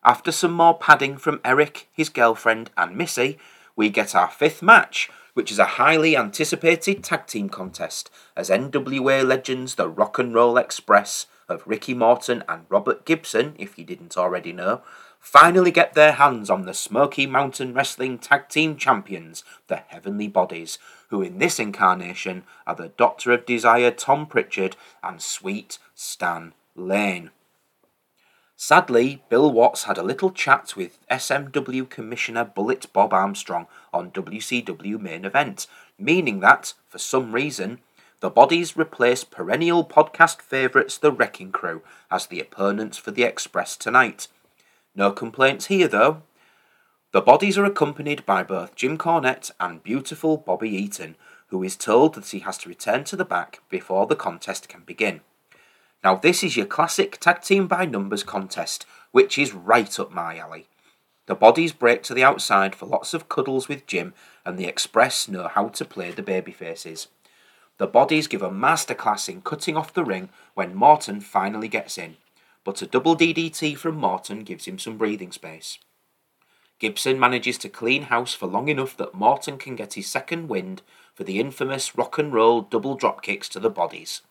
After 0.03 0.31
some 0.31 0.51
more 0.51 0.77
padding 0.77 1.17
from 1.17 1.39
Eric, 1.45 1.87
his 1.93 2.09
girlfriend, 2.09 2.71
and 2.77 2.97
Missy, 2.97 3.39
we 3.75 3.89
get 3.89 4.13
our 4.13 4.29
fifth 4.29 4.61
match, 4.61 5.09
which 5.33 5.51
is 5.51 5.59
a 5.59 5.65
highly 5.65 6.15
anticipated 6.15 7.03
tag 7.03 7.25
team 7.25 7.49
contest 7.49 8.09
as 8.35 8.49
NWA 8.49 9.25
legends 9.25 9.75
the 9.75 9.89
Rock 9.89 10.19
and 10.19 10.33
Roll 10.33 10.57
Express 10.57 11.27
of 11.47 11.65
Ricky 11.65 11.93
Morton 11.93 12.43
and 12.49 12.65
Robert 12.69 13.05
Gibson, 13.05 13.55
if 13.57 13.77
you 13.77 13.85
didn't 13.85 14.17
already 14.17 14.51
know, 14.51 14.81
finally 15.19 15.71
get 15.71 15.93
their 15.93 16.13
hands 16.13 16.49
on 16.49 16.65
the 16.65 16.73
Smoky 16.73 17.25
Mountain 17.25 17.73
Wrestling 17.73 18.17
Tag 18.17 18.49
Team 18.49 18.77
Champions, 18.77 19.43
the 19.67 19.77
Heavenly 19.77 20.27
Bodies, 20.27 20.77
who 21.09 21.21
in 21.21 21.37
this 21.37 21.59
incarnation 21.59 22.43
are 22.65 22.75
the 22.75 22.89
Doctor 22.89 23.31
of 23.31 23.45
Desire 23.45 23.91
Tom 23.91 24.25
Prichard 24.25 24.75
and 25.03 25.21
Sweet 25.21 25.77
Stan 25.93 26.53
Lane. 26.75 27.31
Sadly, 28.57 29.21
Bill 29.29 29.51
Watts 29.51 29.83
had 29.83 29.97
a 29.97 30.03
little 30.03 30.31
chat 30.31 30.75
with 30.77 30.97
SMW 31.11 31.89
Commissioner 31.89 32.45
Bullet 32.45 32.87
Bob 32.93 33.13
Armstrong 33.13 33.67
on 33.93 34.11
WCW 34.11 34.99
main 34.99 35.25
event, 35.25 35.67
meaning 35.99 36.39
that, 36.39 36.73
for 36.87 36.97
some 36.97 37.33
reason, 37.33 37.79
the 38.21 38.29
bodies 38.29 38.77
replaced 38.77 39.29
perennial 39.29 39.83
podcast 39.85 40.41
favourites 40.41 40.97
The 40.97 41.11
Wrecking 41.11 41.51
Crew 41.51 41.81
as 42.09 42.27
the 42.27 42.39
opponents 42.39 42.97
for 42.97 43.11
the 43.11 43.23
Express 43.23 43.75
tonight. 43.75 44.29
No 44.95 45.11
complaints 45.11 45.65
here 45.65 45.89
though. 45.89 46.21
The 47.15 47.21
bodies 47.21 47.57
are 47.57 47.63
accompanied 47.63 48.25
by 48.25 48.43
both 48.43 48.75
Jim 48.75 48.97
Cornette 48.97 49.49
and 49.57 49.81
beautiful 49.81 50.35
Bobby 50.35 50.69
Eaton, 50.69 51.15
who 51.47 51.63
is 51.63 51.77
told 51.77 52.13
that 52.15 52.27
he 52.27 52.39
has 52.39 52.57
to 52.57 52.67
return 52.67 53.05
to 53.05 53.15
the 53.15 53.23
back 53.23 53.61
before 53.69 54.05
the 54.05 54.17
contest 54.17 54.67
can 54.67 54.81
begin. 54.81 55.21
Now, 56.03 56.15
this 56.15 56.43
is 56.43 56.57
your 56.57 56.65
classic 56.65 57.17
tag 57.21 57.41
team 57.41 57.67
by 57.67 57.85
numbers 57.85 58.23
contest, 58.23 58.85
which 59.13 59.37
is 59.37 59.53
right 59.53 59.97
up 59.97 60.11
my 60.11 60.37
alley. 60.37 60.67
The 61.27 61.35
bodies 61.35 61.71
break 61.71 62.03
to 62.03 62.13
the 62.13 62.25
outside 62.25 62.75
for 62.75 62.85
lots 62.85 63.13
of 63.13 63.29
cuddles 63.29 63.69
with 63.69 63.87
Jim, 63.87 64.13
and 64.45 64.57
the 64.57 64.67
Express 64.67 65.29
know 65.29 65.47
how 65.47 65.69
to 65.69 65.85
play 65.85 66.11
the 66.11 66.21
babyfaces. 66.21 67.07
The 67.77 67.87
bodies 67.87 68.27
give 68.27 68.41
a 68.41 68.49
masterclass 68.49 69.29
in 69.29 69.41
cutting 69.41 69.77
off 69.77 69.93
the 69.93 70.03
ring 70.03 70.31
when 70.53 70.75
Morton 70.75 71.21
finally 71.21 71.69
gets 71.69 71.97
in, 71.97 72.17
but 72.65 72.81
a 72.81 72.85
double 72.85 73.15
DDT 73.15 73.77
from 73.77 73.95
Morton 73.95 74.43
gives 74.43 74.65
him 74.65 74.77
some 74.77 74.97
breathing 74.97 75.31
space. 75.31 75.79
Gibson 76.79 77.19
manages 77.19 77.57
to 77.59 77.69
clean 77.69 78.03
house 78.03 78.33
for 78.33 78.47
long 78.47 78.67
enough 78.67 78.97
that 78.97 79.13
Morton 79.13 79.57
can 79.57 79.75
get 79.75 79.93
his 79.93 80.07
second 80.07 80.49
wind 80.49 80.81
for 81.13 81.23
the 81.23 81.39
infamous 81.39 81.95
rock 81.95 82.17
and 82.17 82.33
roll 82.33 82.61
double 82.61 82.95
drop 82.95 83.21
kicks 83.21 83.47
to 83.49 83.59
the 83.59 83.69
bodies. 83.69 84.21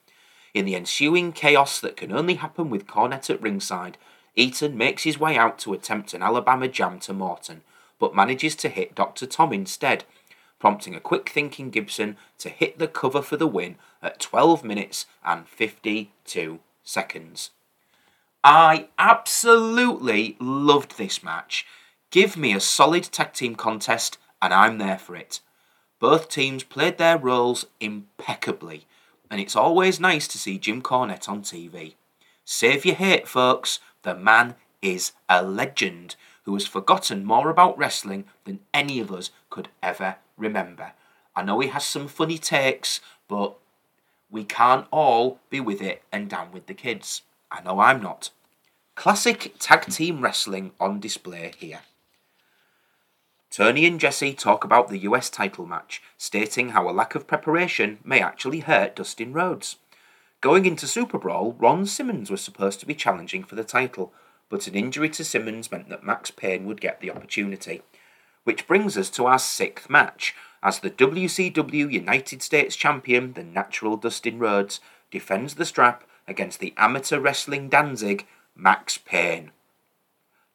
In 0.53 0.67
the 0.67 0.77
ensuing 0.77 1.33
chaos 1.33 1.81
that 1.81 1.97
can 1.97 2.13
only 2.13 2.35
happen 2.35 2.71
with 2.71 2.87
Cornette 2.87 3.31
at 3.31 3.41
ringside, 3.41 3.97
Eaton 4.37 4.77
makes 4.77 5.05
his 5.05 5.19
way 5.19 5.37
out 5.37 5.59
to 5.61 5.73
attempt 5.73 6.13
an 6.13 6.23
Alabama 6.23 6.69
jam 6.69 6.99
to 7.01 7.13
Morton, 7.13 7.63
but 7.99 8.15
manages 8.15 8.55
to 8.57 8.69
hit 8.69 8.95
Dr. 8.95 9.27
Tom 9.27 9.53
instead, 9.53 10.05
prompting 10.59 10.95
a 10.95 11.01
quick 11.01 11.29
thinking 11.29 11.71
Gibson 11.71 12.17
to 12.39 12.49
hit 12.49 12.79
the 12.79 12.89
cover 12.89 13.23
for 13.23 13.37
the 13.37 13.47
win 13.47 13.77
at 14.03 14.21
12 14.21 14.65
minutes 14.65 15.07
and 15.25 15.49
52 15.49 16.61
seconds. 16.83 17.51
I 18.43 18.89
absolutely 18.99 20.37
loved 20.39 20.99
this 20.99 21.23
match. 21.23 21.67
Give 22.15 22.37
me 22.37 22.55
a 22.55 22.61
solid 22.61 23.03
tag 23.11 23.33
team 23.33 23.57
contest, 23.57 24.19
and 24.41 24.55
I'm 24.55 24.79
there 24.79 24.99
for 24.99 25.17
it. 25.17 25.41
Both 25.99 26.29
teams 26.29 26.63
played 26.63 26.97
their 26.97 27.19
roles 27.19 27.67
impeccably, 27.81 28.87
and 29.29 29.41
it's 29.41 29.57
always 29.57 29.99
nice 29.99 30.29
to 30.29 30.39
see 30.39 30.57
Jim 30.57 30.81
Cornette 30.81 31.29
on 31.29 31.43
TV. 31.43 31.95
Save 32.45 32.85
your 32.85 32.95
hate, 32.95 33.27
folks. 33.27 33.81
The 34.03 34.15
man 34.15 34.55
is 34.81 35.11
a 35.29 35.43
legend 35.43 36.15
who 36.45 36.55
has 36.55 36.69
forgotten 36.69 37.25
more 37.25 37.51
about 37.51 37.77
wrestling 37.77 38.27
than 38.45 38.61
any 38.73 39.01
of 39.01 39.11
us 39.11 39.33
could 39.51 39.67
ever 39.83 40.15
remember. 40.37 40.93
I 41.35 41.43
know 41.43 41.59
he 41.59 41.67
has 41.71 41.85
some 41.85 42.07
funny 42.07 42.39
takes, 42.39 43.01
but 43.27 43.57
we 44.31 44.45
can't 44.45 44.87
all 44.93 45.41
be 45.51 45.59
with 45.59 45.83
it 45.83 46.05
and 46.13 46.31
down 46.31 46.53
with 46.53 46.69
the 46.69 46.75
kids. 46.75 47.23
I 47.51 47.61
know 47.63 47.81
I'm 47.81 48.01
not. 48.01 48.31
Classic 48.95 49.57
tag 49.59 49.87
team 49.87 50.21
wrestling 50.21 50.71
on 50.79 51.01
display 51.01 51.51
here. 51.59 51.81
Tony 53.55 53.87
and 53.87 54.01
Jesse 54.01 54.35
talk 54.35 54.65
about 54.65 54.89
the 54.89 54.99
US 54.99 55.31
title 55.31 55.65
match, 55.65 56.03
stating 56.19 56.71
how 56.71 56.89
a 56.89 56.91
lack 56.91 57.15
of 57.15 57.29
preparation 57.29 58.01
may 58.03 58.21
actually 58.21 58.59
hurt 58.59 58.97
Dustin 58.97 59.33
Rhodes. 59.33 59.77
Going 60.41 60.67
into 60.67 60.89
Super 60.89 61.19
Brawl, 61.19 61.53
Ron 61.53 61.87
Simmons 61.87 62.33
was 62.33 62.41
supposed 62.41 62.81
to 62.81 62.87
be 62.87 62.97
challenging 62.97 63.45
for 63.45 63.55
the 63.55 63.63
title, 63.63 64.13
but 64.51 64.67
an 64.67 64.75
injury 64.75 65.09
to 65.11 65.25
Simmons 65.25 65.71
meant 65.71 65.89
that 65.89 66.03
Max 66.03 66.33
Payne 66.33 66.67
would 66.67 66.81
get 66.81 67.01
the 67.01 67.13
opportunity. 67.13 67.83
Which 68.43 68.67
brings 68.67 68.99
us 68.99 69.09
to 69.11 69.27
our 69.27 69.39
sixth 69.39 69.89
match, 69.89 70.35
as 70.61 70.81
the 70.81 70.91
WCW 70.91 71.93
United 71.93 72.43
States 72.43 72.75
Champion, 72.75 73.35
the 73.35 73.45
natural 73.45 73.97
Dustin 73.97 74.41
Rhodes, 74.41 74.81
defends 75.13 75.55
the 75.55 75.65
strap 75.65 76.03
against 76.27 76.59
the 76.59 76.75
amateur 76.77 77.21
wrestling 77.21 77.69
Danzig, 77.69 78.27
Max 78.57 78.99
Payne. 78.99 79.53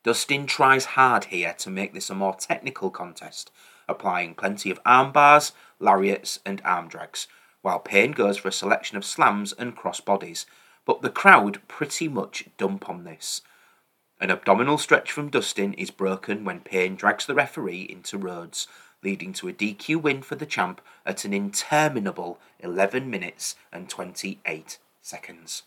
Dustin 0.10 0.48
tries 0.48 0.86
hard 0.98 1.26
here 1.26 1.54
to 1.60 1.70
make 1.70 1.94
this 1.94 2.10
a 2.10 2.16
more 2.16 2.34
technical 2.34 2.90
contest, 2.90 3.52
applying 3.88 4.34
plenty 4.34 4.72
of 4.72 4.80
arm 4.84 5.12
bars, 5.12 5.52
lariats, 5.78 6.40
and 6.44 6.64
arm 6.66 6.88
drags, 6.88 7.28
while 7.62 7.78
Payne 7.78 8.14
goes 8.14 8.36
for 8.36 8.48
a 8.48 8.52
selection 8.52 8.98
of 8.98 9.06
slams 9.06 9.54
and 9.54 9.76
cross 9.76 10.00
bodies, 10.00 10.48
but 10.84 11.04
the 11.04 11.12
crowd 11.12 11.62
pretty 11.68 12.08
much 12.08 12.46
dump 12.58 12.90
on 12.90 13.04
this. 13.04 13.44
An 14.20 14.32
abdominal 14.32 14.80
stretch 14.80 15.12
from 15.12 15.30
Dustin 15.30 15.76
is 15.76 15.92
broken 15.92 16.44
when 16.44 16.62
Payne 16.62 16.96
drags 16.96 17.28
the 17.28 17.36
referee 17.36 17.84
into 17.84 18.18
Rhodes, 18.18 18.66
leading 19.04 19.32
to 19.34 19.48
a 19.48 19.54
DQ 19.54 20.02
win 20.02 20.24
for 20.24 20.34
the 20.34 20.48
champ 20.48 20.82
at 21.06 21.24
an 21.24 21.36
interminable 21.36 22.40
11 22.62 23.08
minutes 23.12 23.56
and 23.72 23.88
28 23.88 24.80
seconds. 25.04 25.62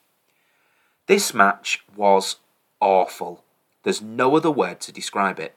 This 1.06 1.32
match 1.32 1.84
was 1.94 2.38
awful. 2.80 3.44
There's 3.82 4.02
no 4.02 4.36
other 4.36 4.50
word 4.50 4.80
to 4.80 4.92
describe 4.92 5.40
it. 5.40 5.54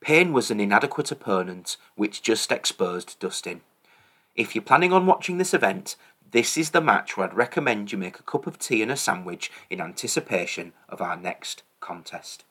Payne 0.00 0.32
was 0.32 0.50
an 0.50 0.60
inadequate 0.60 1.10
opponent, 1.10 1.76
which 1.96 2.22
just 2.22 2.52
exposed 2.52 3.18
Dustin. 3.18 3.62
If 4.34 4.54
you're 4.54 4.62
planning 4.62 4.92
on 4.92 5.06
watching 5.06 5.38
this 5.38 5.54
event, 5.54 5.96
this 6.30 6.56
is 6.56 6.70
the 6.70 6.80
match 6.80 7.16
where 7.16 7.28
I'd 7.28 7.34
recommend 7.34 7.92
you 7.92 7.98
make 7.98 8.18
a 8.18 8.22
cup 8.22 8.46
of 8.46 8.58
tea 8.58 8.82
and 8.82 8.90
a 8.90 8.96
sandwich 8.96 9.50
in 9.70 9.80
anticipation 9.80 10.74
of 10.88 11.00
our 11.00 11.16
next 11.16 11.62
contest. 11.80 12.44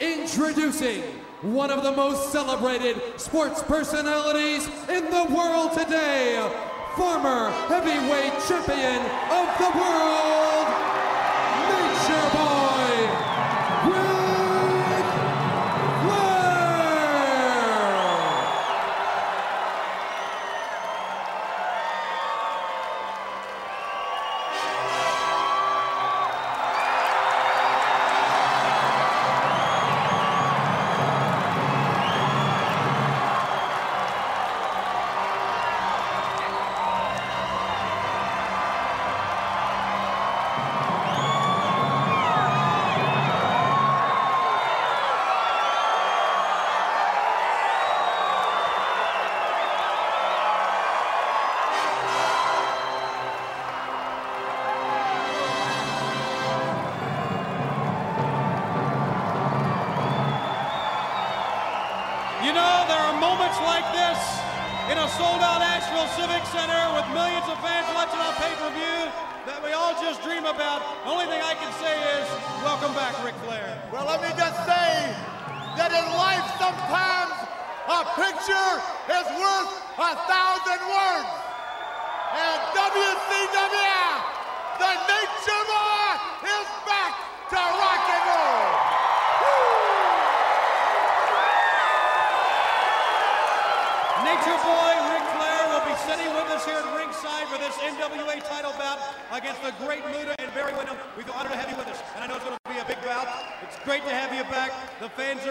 Introducing 0.00 1.02
one 1.42 1.70
of 1.70 1.82
the 1.82 1.92
most 1.92 2.32
celebrated 2.32 3.00
sports 3.20 3.62
personalities 3.62 4.66
in 4.88 5.04
the 5.04 5.26
world 5.34 5.72
today, 5.72 6.40
former 6.96 7.50
heavyweight 7.68 8.32
champion 8.48 9.00
of 9.30 9.58
the 9.58 9.78
world, 9.78 10.51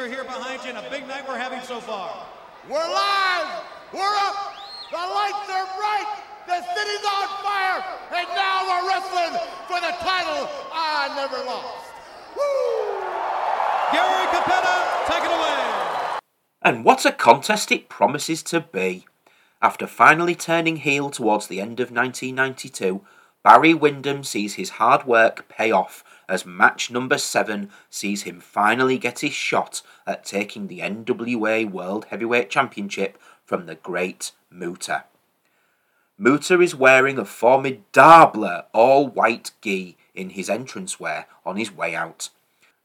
are 0.01 0.09
here 0.09 0.23
behind 0.23 0.63
you, 0.63 0.69
and 0.69 0.79
a 0.79 0.89
big 0.89 1.07
night 1.07 1.27
we're 1.27 1.37
having 1.37 1.61
so 1.61 1.79
far. 1.79 2.25
We're 2.67 2.89
live. 2.89 3.61
We're 3.93 4.17
up. 4.25 4.57
The 4.89 4.97
lights 4.97 5.45
are 5.45 5.69
bright. 5.77 6.09
The 6.47 6.57
city's 6.57 7.05
on 7.05 7.27
fire. 7.45 7.85
And 8.09 8.27
now 8.33 8.65
we're 8.65 8.87
wrestling 8.89 9.37
for 9.67 9.77
the 9.77 9.93
title 10.01 10.49
I 10.73 11.13
never 11.13 11.37
lost. 11.45 11.85
Gary 13.93 14.25
Cappetta, 14.33 15.05
take 15.05 15.23
it 15.23 15.29
away. 15.29 16.19
And 16.63 16.83
what 16.83 17.05
a 17.05 17.11
contest 17.11 17.71
it 17.71 17.87
promises 17.87 18.41
to 18.43 18.61
be. 18.61 19.05
After 19.61 19.85
finally 19.85 20.33
turning 20.33 20.77
heel 20.77 21.11
towards 21.11 21.45
the 21.45 21.61
end 21.61 21.79
of 21.79 21.91
1992, 21.91 23.01
Barry 23.43 23.73
Windham 23.73 24.23
sees 24.23 24.53
his 24.53 24.71
hard 24.71 25.05
work 25.05 25.47
pay 25.49 25.71
off 25.71 26.03
as 26.29 26.45
match 26.45 26.91
number 26.91 27.17
7 27.17 27.71
sees 27.89 28.23
him 28.23 28.39
finally 28.39 28.97
get 28.97 29.19
his 29.19 29.33
shot 29.33 29.81
at 30.05 30.23
taking 30.23 30.67
the 30.67 30.79
NWA 30.79 31.69
World 31.69 32.05
Heavyweight 32.05 32.49
Championship 32.49 33.17
from 33.43 33.65
the 33.65 33.75
great 33.75 34.31
Muta. 34.51 35.05
Muta 36.17 36.61
is 36.61 36.75
wearing 36.75 37.17
a 37.17 37.25
formidable 37.25 38.63
all 38.73 39.07
white 39.07 39.51
gi 39.61 39.97
in 40.13 40.31
his 40.31 40.47
entranceware 40.47 41.25
on 41.43 41.57
his 41.57 41.71
way 41.71 41.95
out. 41.95 42.29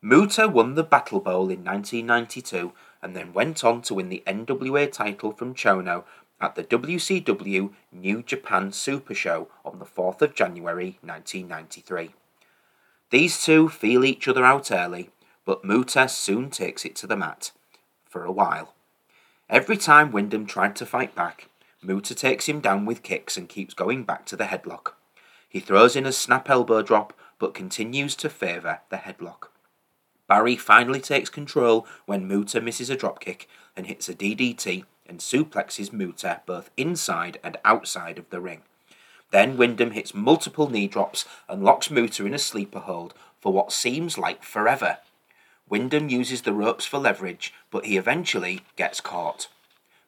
Muta 0.00 0.48
won 0.48 0.74
the 0.74 0.82
Battle 0.82 1.20
Bowl 1.20 1.50
in 1.50 1.64
1992 1.64 2.72
and 3.02 3.14
then 3.14 3.34
went 3.34 3.62
on 3.62 3.82
to 3.82 3.94
win 3.94 4.08
the 4.08 4.22
NWA 4.26 4.90
title 4.90 5.32
from 5.32 5.54
Chono 5.54 6.04
at 6.40 6.54
the 6.54 6.64
WCW 6.64 7.70
New 7.92 8.22
Japan 8.22 8.72
Super 8.72 9.14
Show 9.14 9.48
on 9.64 9.78
the 9.78 9.84
4th 9.84 10.22
of 10.22 10.34
January 10.34 10.98
1993. 11.02 12.10
These 13.10 13.42
two 13.44 13.68
feel 13.68 14.04
each 14.04 14.28
other 14.28 14.44
out 14.44 14.70
early, 14.70 15.10
but 15.44 15.64
Muta 15.64 16.08
soon 16.08 16.50
takes 16.50 16.84
it 16.84 16.96
to 16.96 17.06
the 17.06 17.16
mat. 17.16 17.52
For 18.04 18.24
a 18.24 18.32
while. 18.32 18.74
Every 19.48 19.76
time 19.76 20.10
Windham 20.10 20.46
tried 20.46 20.74
to 20.76 20.86
fight 20.86 21.14
back, 21.14 21.48
Muta 21.82 22.14
takes 22.14 22.46
him 22.46 22.60
down 22.60 22.84
with 22.84 23.02
kicks 23.02 23.36
and 23.36 23.48
keeps 23.48 23.74
going 23.74 24.04
back 24.04 24.26
to 24.26 24.36
the 24.36 24.44
headlock. 24.44 24.92
He 25.48 25.60
throws 25.60 25.94
in 25.96 26.06
a 26.06 26.12
snap 26.12 26.50
elbow 26.50 26.82
drop, 26.82 27.12
but 27.38 27.54
continues 27.54 28.16
to 28.16 28.28
favour 28.28 28.80
the 28.90 28.96
headlock. 28.96 29.48
Barry 30.26 30.56
finally 30.56 31.00
takes 31.00 31.30
control 31.30 31.86
when 32.06 32.26
Muta 32.26 32.60
misses 32.60 32.90
a 32.90 32.96
dropkick 32.96 33.46
and 33.76 33.86
hits 33.86 34.08
a 34.08 34.14
DDT 34.14 34.84
and 35.08 35.20
suplexes 35.20 35.92
Muta 35.92 36.40
both 36.46 36.70
inside 36.76 37.38
and 37.42 37.56
outside 37.64 38.18
of 38.18 38.28
the 38.30 38.40
ring. 38.40 38.62
Then 39.30 39.56
Windham 39.56 39.90
hits 39.90 40.14
multiple 40.14 40.70
knee 40.70 40.88
drops 40.88 41.24
and 41.48 41.62
locks 41.62 41.90
Muta 41.90 42.24
in 42.24 42.34
a 42.34 42.38
sleeper 42.38 42.80
hold 42.80 43.14
for 43.40 43.52
what 43.52 43.72
seems 43.72 44.16
like 44.18 44.42
forever. 44.42 44.98
Windham 45.68 46.08
uses 46.08 46.42
the 46.42 46.52
ropes 46.52 46.86
for 46.86 46.98
leverage, 46.98 47.52
but 47.70 47.86
he 47.86 47.96
eventually 47.96 48.62
gets 48.76 49.00
caught. 49.00 49.48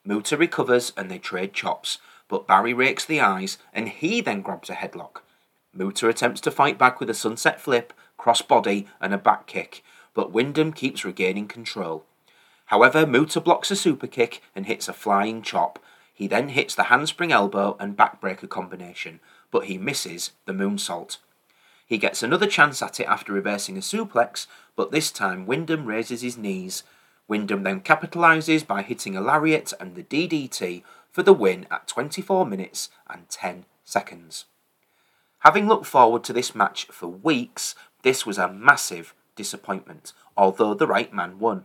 Muta 0.05 0.37
recovers 0.37 0.93
and 0.97 1.11
they 1.11 1.19
trade 1.19 1.53
chops, 1.53 1.99
but 2.29 2.47
Barry 2.47 2.73
rakes 2.73 3.05
the 3.05 3.21
eyes 3.21 3.59
and 3.73 3.89
he 3.89 4.21
then 4.21 4.41
grabs 4.41 4.71
a 4.71 4.75
headlock. 4.75 5.23
Muta 5.75 6.09
attempts 6.09 6.41
to 6.43 6.51
fight 6.51 6.79
back 6.79 7.01
with 7.01 7.11
a 7.11 7.15
sunset 7.15 7.61
flip, 7.61 7.93
crossbody, 8.19 8.87
and 9.01 9.13
a 9.13 9.19
back 9.19 9.47
kick, 9.47 9.83
but 10.15 10.33
Windham 10.33 10.73
keeps 10.73 11.05
regaining 11.05 11.47
control. 11.47 12.05
However, 12.69 13.07
Muta 13.07 13.41
blocks 13.41 13.71
a 13.71 13.77
super 13.77 14.07
kick 14.07 14.43
and 14.55 14.67
hits 14.67 14.89
a 14.89 14.93
flying 14.93 15.41
chop. 15.41 15.79
He 16.13 16.27
then 16.27 16.51
hits 16.51 16.75
the 16.75 16.85
handspring 16.85 17.33
elbow 17.33 17.77
and 17.81 17.97
backbreaker 17.97 18.49
combination, 18.49 19.21
but 19.51 19.65
he 19.65 19.79
misses 19.79 20.33
the 20.45 20.53
moonsault. 20.53 21.17
He 21.87 21.97
gets 21.97 22.23
another 22.23 22.47
chance 22.47 22.83
at 22.83 23.01
it 23.01 23.09
after 23.09 23.33
reversing 23.33 23.79
a 23.79 23.81
suplex, 23.81 24.47
but 24.77 24.93
this 24.93 25.11
time 25.11 25.47
Windham 25.47 25.87
raises 25.87 26.21
his 26.21 26.37
knees. 26.37 26.83
Windham 27.27 27.63
then 27.63 27.81
capitalises 27.81 28.67
by 28.67 28.83
hitting 28.83 29.17
a 29.17 29.23
lariat 29.23 29.73
and 29.81 29.95
the 29.95 30.03
DDT 30.03 30.83
for 31.11 31.23
the 31.23 31.33
win 31.33 31.67
at 31.71 31.89
24 31.89 32.45
minutes 32.45 32.91
and 33.09 33.27
10 33.31 33.65
seconds. 33.83 34.45
Having 35.39 35.69
looked 35.69 35.87
forward 35.87 36.23
to 36.25 36.35
this 36.35 36.55
match 36.55 36.85
for 36.87 37.07
weeks, 37.07 37.75
this 38.03 38.27
was 38.27 38.37
a 38.37 38.53
massive 38.53 39.15
disappointment, 39.37 40.13
although 40.37 40.75
the 40.75 40.87
right 40.87 41.15
man 41.15 41.39
won. 41.39 41.65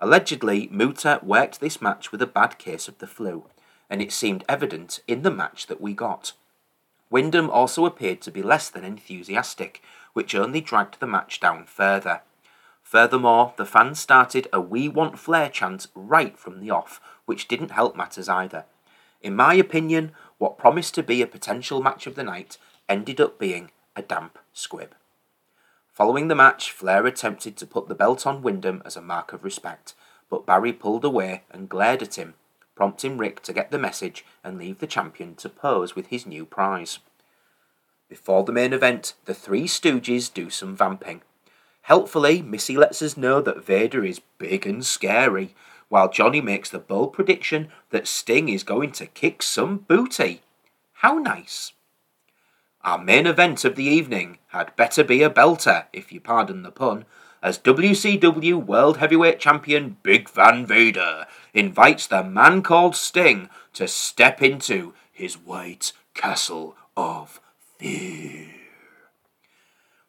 Allegedly, 0.00 0.68
Muta 0.70 1.18
worked 1.22 1.60
this 1.60 1.82
match 1.82 2.12
with 2.12 2.22
a 2.22 2.26
bad 2.26 2.58
case 2.58 2.86
of 2.86 2.98
the 2.98 3.06
flu, 3.06 3.46
and 3.90 4.00
it 4.00 4.12
seemed 4.12 4.44
evident 4.48 5.00
in 5.08 5.22
the 5.22 5.30
match 5.30 5.66
that 5.66 5.80
we 5.80 5.92
got. 5.92 6.32
Windham 7.10 7.50
also 7.50 7.84
appeared 7.84 8.20
to 8.22 8.30
be 8.30 8.42
less 8.42 8.68
than 8.70 8.84
enthusiastic, 8.84 9.82
which 10.12 10.34
only 10.34 10.60
dragged 10.60 11.00
the 11.00 11.06
match 11.06 11.40
down 11.40 11.64
further. 11.64 12.20
Furthermore, 12.82 13.54
the 13.56 13.66
fans 13.66 13.98
started 13.98 14.46
a 14.52 14.60
We 14.60 14.88
Want 14.88 15.18
Flair 15.18 15.48
chant 15.48 15.88
right 15.94 16.38
from 16.38 16.60
the 16.60 16.70
off, 16.70 17.00
which 17.24 17.48
didn't 17.48 17.72
help 17.72 17.96
matters 17.96 18.28
either. 18.28 18.64
In 19.20 19.34
my 19.34 19.54
opinion, 19.54 20.12
what 20.38 20.58
promised 20.58 20.94
to 20.94 21.02
be 21.02 21.22
a 21.22 21.26
potential 21.26 21.82
match 21.82 22.06
of 22.06 22.14
the 22.14 22.22
night 22.22 22.56
ended 22.88 23.20
up 23.20 23.38
being 23.38 23.72
a 23.96 24.02
damp 24.02 24.38
squib. 24.52 24.94
Following 25.98 26.28
the 26.28 26.36
match, 26.36 26.70
Flair 26.70 27.04
attempted 27.06 27.56
to 27.56 27.66
put 27.66 27.88
the 27.88 27.94
belt 27.96 28.24
on 28.24 28.40
Windham 28.40 28.82
as 28.84 28.96
a 28.96 29.02
mark 29.02 29.32
of 29.32 29.42
respect, 29.42 29.94
but 30.30 30.46
Barry 30.46 30.72
pulled 30.72 31.04
away 31.04 31.42
and 31.50 31.68
glared 31.68 32.04
at 32.04 32.14
him, 32.14 32.34
prompting 32.76 33.18
Ric 33.18 33.42
to 33.42 33.52
get 33.52 33.72
the 33.72 33.80
message 33.80 34.24
and 34.44 34.56
leave 34.56 34.78
the 34.78 34.86
champion 34.86 35.34
to 35.34 35.48
pose 35.48 35.96
with 35.96 36.06
his 36.06 36.24
new 36.24 36.46
prize. 36.46 37.00
Before 38.08 38.44
the 38.44 38.52
main 38.52 38.72
event, 38.72 39.14
the 39.24 39.34
Three 39.34 39.64
Stooges 39.64 40.32
do 40.32 40.50
some 40.50 40.76
vamping. 40.76 41.22
Helpfully, 41.82 42.42
Missy 42.42 42.76
lets 42.76 43.02
us 43.02 43.16
know 43.16 43.40
that 43.40 43.64
Vader 43.64 44.04
is 44.04 44.20
big 44.38 44.68
and 44.68 44.86
scary, 44.86 45.56
while 45.88 46.08
Johnny 46.08 46.40
makes 46.40 46.70
the 46.70 46.78
bold 46.78 47.12
prediction 47.12 47.70
that 47.90 48.06
Sting 48.06 48.48
is 48.48 48.62
going 48.62 48.92
to 48.92 49.06
kick 49.06 49.42
some 49.42 49.78
booty. 49.78 50.42
How 50.92 51.14
nice! 51.14 51.72
Our 52.82 52.98
main 52.98 53.26
event 53.26 53.64
of 53.64 53.74
the 53.74 53.84
evening 53.84 54.38
had 54.48 54.76
better 54.76 55.02
be 55.02 55.22
a 55.22 55.30
belter, 55.30 55.86
if 55.92 56.12
you 56.12 56.20
pardon 56.20 56.62
the 56.62 56.70
pun, 56.70 57.04
as 57.42 57.58
WCW 57.58 58.54
World 58.54 58.98
Heavyweight 58.98 59.40
Champion 59.40 59.96
Big 60.02 60.28
Van 60.28 60.64
Vader 60.64 61.26
invites 61.52 62.06
the 62.06 62.22
man 62.22 62.62
called 62.62 62.96
Sting 62.96 63.48
to 63.74 63.88
step 63.88 64.42
into 64.42 64.94
his 65.12 65.34
white 65.34 65.92
castle 66.14 66.76
of 66.96 67.40
fear. 67.78 68.46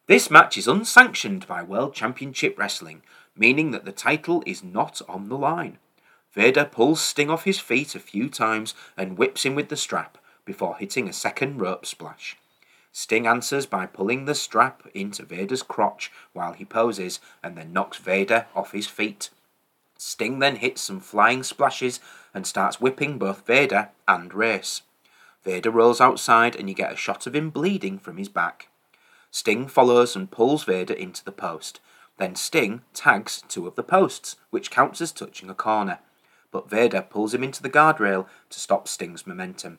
This 0.06 0.30
match 0.30 0.56
is 0.56 0.66
unsanctioned 0.66 1.46
by 1.46 1.62
World 1.62 1.94
Championship 1.94 2.58
Wrestling, 2.58 3.02
meaning 3.36 3.70
that 3.70 3.84
the 3.84 3.92
title 3.92 4.42
is 4.46 4.64
not 4.64 5.00
on 5.08 5.28
the 5.28 5.38
line. 5.38 5.78
Vader 6.32 6.64
pulls 6.64 7.00
Sting 7.00 7.30
off 7.30 7.44
his 7.44 7.60
feet 7.60 7.94
a 7.94 8.00
few 8.00 8.28
times 8.28 8.74
and 8.96 9.18
whips 9.18 9.44
him 9.44 9.54
with 9.54 9.68
the 9.68 9.76
strap 9.76 10.18
before 10.44 10.76
hitting 10.76 11.08
a 11.08 11.12
second 11.12 11.58
rope 11.60 11.86
splash. 11.86 12.36
Sting 12.92 13.26
answers 13.26 13.66
by 13.66 13.86
pulling 13.86 14.24
the 14.24 14.34
strap 14.34 14.86
into 14.94 15.24
Vader's 15.24 15.62
crotch 15.62 16.10
while 16.32 16.52
he 16.52 16.64
poses 16.64 17.20
and 17.42 17.56
then 17.56 17.72
knocks 17.72 17.98
Vader 17.98 18.46
off 18.54 18.72
his 18.72 18.86
feet. 18.86 19.30
Sting 19.96 20.38
then 20.38 20.56
hits 20.56 20.80
some 20.82 20.98
flying 20.98 21.42
splashes 21.42 22.00
and 22.34 22.46
starts 22.46 22.80
whipping 22.80 23.18
both 23.18 23.46
Vader 23.46 23.90
and 24.08 24.32
Race. 24.34 24.82
Vader 25.44 25.70
rolls 25.70 26.00
outside 26.00 26.56
and 26.56 26.68
you 26.68 26.74
get 26.74 26.92
a 26.92 26.96
shot 26.96 27.26
of 27.26 27.34
him 27.34 27.50
bleeding 27.50 27.98
from 27.98 28.16
his 28.16 28.28
back. 28.28 28.68
Sting 29.30 29.68
follows 29.68 30.16
and 30.16 30.30
pulls 30.30 30.64
Vader 30.64 30.94
into 30.94 31.24
the 31.24 31.32
post. 31.32 31.80
Then 32.18 32.34
Sting 32.34 32.82
tags 32.92 33.42
two 33.48 33.66
of 33.66 33.76
the 33.76 33.82
posts, 33.82 34.36
which 34.50 34.70
counts 34.70 35.00
as 35.00 35.12
touching 35.12 35.48
a 35.48 35.54
corner. 35.54 36.00
But 36.50 36.68
Vader 36.68 37.02
pulls 37.02 37.32
him 37.32 37.44
into 37.44 37.62
the 37.62 37.70
guardrail 37.70 38.26
to 38.50 38.60
stop 38.60 38.88
Sting's 38.88 39.26
momentum. 39.26 39.78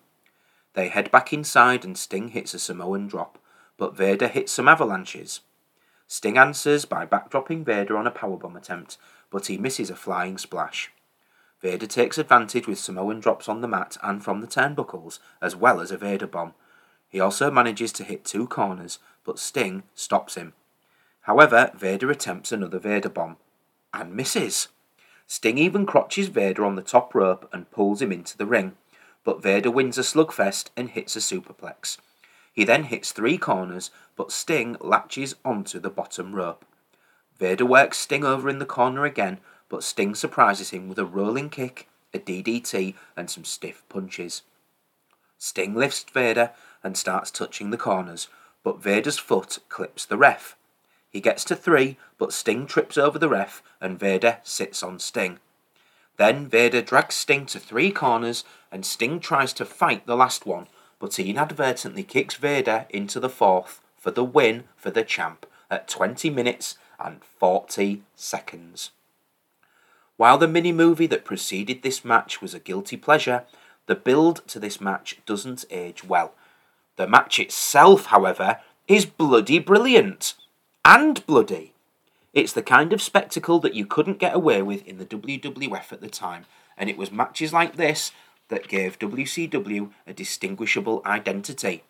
They 0.73 0.87
head 0.87 1.11
back 1.11 1.33
inside 1.33 1.83
and 1.83 1.97
Sting 1.97 2.29
hits 2.29 2.53
a 2.53 2.59
Samoan 2.59 3.07
drop, 3.07 3.37
but 3.77 3.95
Vader 3.95 4.27
hits 4.27 4.51
some 4.51 4.67
avalanches. 4.67 5.41
Sting 6.07 6.37
answers 6.37 6.85
by 6.85 7.05
backdropping 7.05 7.65
Vader 7.65 7.97
on 7.97 8.07
a 8.07 8.11
powerbomb 8.11 8.55
attempt, 8.55 8.97
but 9.29 9.47
he 9.47 9.57
misses 9.57 9.89
a 9.89 9.95
flying 9.95 10.37
splash. 10.37 10.91
Vader 11.61 11.87
takes 11.87 12.17
advantage 12.17 12.67
with 12.67 12.79
Samoan 12.79 13.19
drops 13.19 13.47
on 13.47 13.61
the 13.61 13.67
mat 13.67 13.97
and 14.01 14.23
from 14.23 14.41
the 14.41 14.47
turnbuckles, 14.47 15.19
as 15.41 15.55
well 15.55 15.79
as 15.79 15.91
a 15.91 15.97
Vader 15.97 16.27
bomb. 16.27 16.53
He 17.07 17.19
also 17.19 17.51
manages 17.51 17.91
to 17.93 18.03
hit 18.03 18.25
two 18.25 18.47
corners, 18.47 18.99
but 19.23 19.39
Sting 19.39 19.83
stops 19.93 20.35
him. 20.35 20.53
However, 21.21 21.71
Vader 21.75 22.09
attempts 22.09 22.51
another 22.51 22.79
Vader 22.79 23.09
bomb 23.09 23.37
and 23.93 24.15
misses. 24.15 24.69
Sting 25.27 25.57
even 25.57 25.85
crotches 25.85 26.29
Vader 26.29 26.65
on 26.65 26.75
the 26.75 26.81
top 26.81 27.13
rope 27.13 27.47
and 27.53 27.71
pulls 27.71 28.01
him 28.01 28.11
into 28.11 28.37
the 28.37 28.45
ring 28.45 28.75
but 29.23 29.41
Vader 29.41 29.71
wins 29.71 29.97
a 29.97 30.01
slugfest 30.01 30.69
and 30.75 30.89
hits 30.89 31.15
a 31.15 31.19
superplex. 31.19 31.97
He 32.53 32.63
then 32.63 32.85
hits 32.85 33.11
three 33.11 33.37
corners, 33.37 33.91
but 34.15 34.31
Sting 34.31 34.77
latches 34.81 35.35
onto 35.45 35.79
the 35.79 35.89
bottom 35.89 36.35
rope. 36.35 36.65
Vader 37.37 37.65
works 37.65 37.97
Sting 37.97 38.23
over 38.23 38.49
in 38.49 38.59
the 38.59 38.65
corner 38.65 39.05
again, 39.05 39.39
but 39.69 39.83
Sting 39.83 40.15
surprises 40.15 40.71
him 40.71 40.89
with 40.89 40.99
a 40.99 41.05
rolling 41.05 41.49
kick, 41.49 41.87
a 42.13 42.19
DDT, 42.19 42.95
and 43.15 43.29
some 43.29 43.45
stiff 43.45 43.83
punches. 43.89 44.41
Sting 45.37 45.73
lifts 45.73 46.05
Vader 46.13 46.51
and 46.83 46.97
starts 46.97 47.31
touching 47.31 47.71
the 47.71 47.77
corners, 47.77 48.27
but 48.63 48.81
Vader's 48.81 49.17
foot 49.17 49.59
clips 49.69 50.05
the 50.05 50.17
ref. 50.17 50.55
He 51.09 51.19
gets 51.19 51.43
to 51.45 51.55
three, 51.55 51.97
but 52.17 52.33
Sting 52.33 52.67
trips 52.67 52.97
over 52.97 53.17
the 53.17 53.29
ref 53.29 53.63
and 53.79 53.99
Vader 53.99 54.37
sits 54.43 54.83
on 54.83 54.99
Sting. 54.99 55.39
Then 56.21 56.47
Vader 56.47 56.83
drags 56.83 57.15
Sting 57.15 57.47
to 57.47 57.59
three 57.59 57.89
corners 57.89 58.43
and 58.71 58.85
Sting 58.85 59.19
tries 59.19 59.53
to 59.53 59.65
fight 59.65 60.05
the 60.05 60.15
last 60.15 60.45
one, 60.45 60.67
but 60.99 61.15
he 61.15 61.31
inadvertently 61.31 62.03
kicks 62.03 62.35
Vader 62.35 62.85
into 62.91 63.19
the 63.19 63.27
fourth 63.27 63.81
for 63.97 64.11
the 64.11 64.23
win 64.23 64.65
for 64.75 64.91
the 64.91 65.03
champ 65.03 65.47
at 65.71 65.87
20 65.87 66.29
minutes 66.29 66.77
and 67.03 67.23
40 67.23 68.03
seconds. 68.15 68.91
While 70.15 70.37
the 70.37 70.47
mini 70.47 70.71
movie 70.71 71.07
that 71.07 71.25
preceded 71.25 71.81
this 71.81 72.05
match 72.05 72.39
was 72.39 72.53
a 72.53 72.59
guilty 72.59 72.97
pleasure, 72.97 73.45
the 73.87 73.95
build 73.95 74.47
to 74.49 74.59
this 74.59 74.79
match 74.79 75.19
doesn't 75.25 75.65
age 75.71 76.03
well. 76.03 76.35
The 76.97 77.07
match 77.07 77.39
itself, 77.39 78.05
however, 78.05 78.59
is 78.87 79.07
bloody 79.07 79.57
brilliant. 79.57 80.35
And 80.85 81.25
bloody. 81.25 81.73
It's 82.33 82.53
the 82.53 82.63
kind 82.63 82.93
of 82.93 83.01
spectacle 83.01 83.59
that 83.59 83.73
you 83.73 83.85
couldn't 83.85 84.19
get 84.19 84.33
away 84.33 84.61
with 84.61 84.87
in 84.87 84.97
the 84.97 85.05
WWF 85.05 85.91
at 85.91 85.99
the 85.99 86.09
time, 86.09 86.45
and 86.77 86.89
it 86.89 86.97
was 86.97 87.11
matches 87.11 87.51
like 87.51 87.75
this 87.75 88.11
that 88.47 88.69
gave 88.69 88.99
WCW 88.99 89.91
a 90.07 90.13
distinguishable 90.13 91.01
identity. 91.05 91.83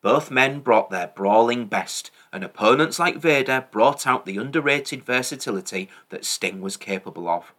Both 0.00 0.30
men 0.30 0.60
brought 0.60 0.90
their 0.90 1.08
brawling 1.08 1.66
best, 1.66 2.10
and 2.32 2.44
opponents 2.44 2.98
like 2.98 3.16
Vader 3.16 3.66
brought 3.70 4.06
out 4.06 4.24
the 4.24 4.36
underrated 4.36 5.04
versatility 5.04 5.88
that 6.10 6.24
Sting 6.24 6.60
was 6.60 6.76
capable 6.76 7.28
of. 7.28 7.52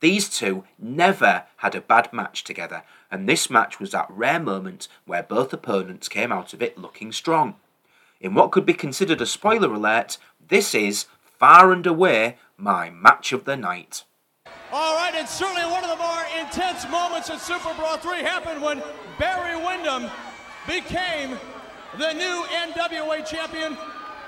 These 0.00 0.28
two 0.28 0.64
never 0.78 1.44
had 1.56 1.74
a 1.74 1.80
bad 1.80 2.12
match 2.12 2.44
together, 2.44 2.82
and 3.10 3.28
this 3.28 3.50
match 3.50 3.80
was 3.80 3.90
that 3.90 4.10
rare 4.10 4.40
moment 4.40 4.86
where 5.06 5.24
both 5.24 5.52
opponents 5.52 6.08
came 6.08 6.30
out 6.30 6.52
of 6.52 6.62
it 6.62 6.78
looking 6.78 7.10
strong. 7.10 7.56
In 8.20 8.34
what 8.34 8.52
could 8.52 8.66
be 8.66 8.74
considered 8.74 9.20
a 9.20 9.26
spoiler 9.26 9.72
alert, 9.72 10.18
this 10.48 10.74
is 10.74 11.06
far 11.38 11.72
and 11.72 11.86
away 11.86 12.36
my 12.56 12.90
match 12.90 13.32
of 13.32 13.44
the 13.44 13.56
night. 13.56 14.04
All 14.72 14.96
right, 14.96 15.14
and 15.14 15.28
certainly 15.28 15.62
one 15.70 15.84
of 15.84 15.90
the 15.90 15.96
more 15.96 16.22
intense 16.38 16.88
moments 16.90 17.30
in 17.30 17.38
Super 17.38 17.72
Brawl 17.74 17.96
3 17.96 18.18
happened 18.18 18.60
when 18.60 18.82
Barry 19.18 19.56
Windham 19.56 20.10
became 20.66 21.38
the 21.96 22.12
new 22.12 22.44
NWA 22.50 23.24
champion, 23.24 23.78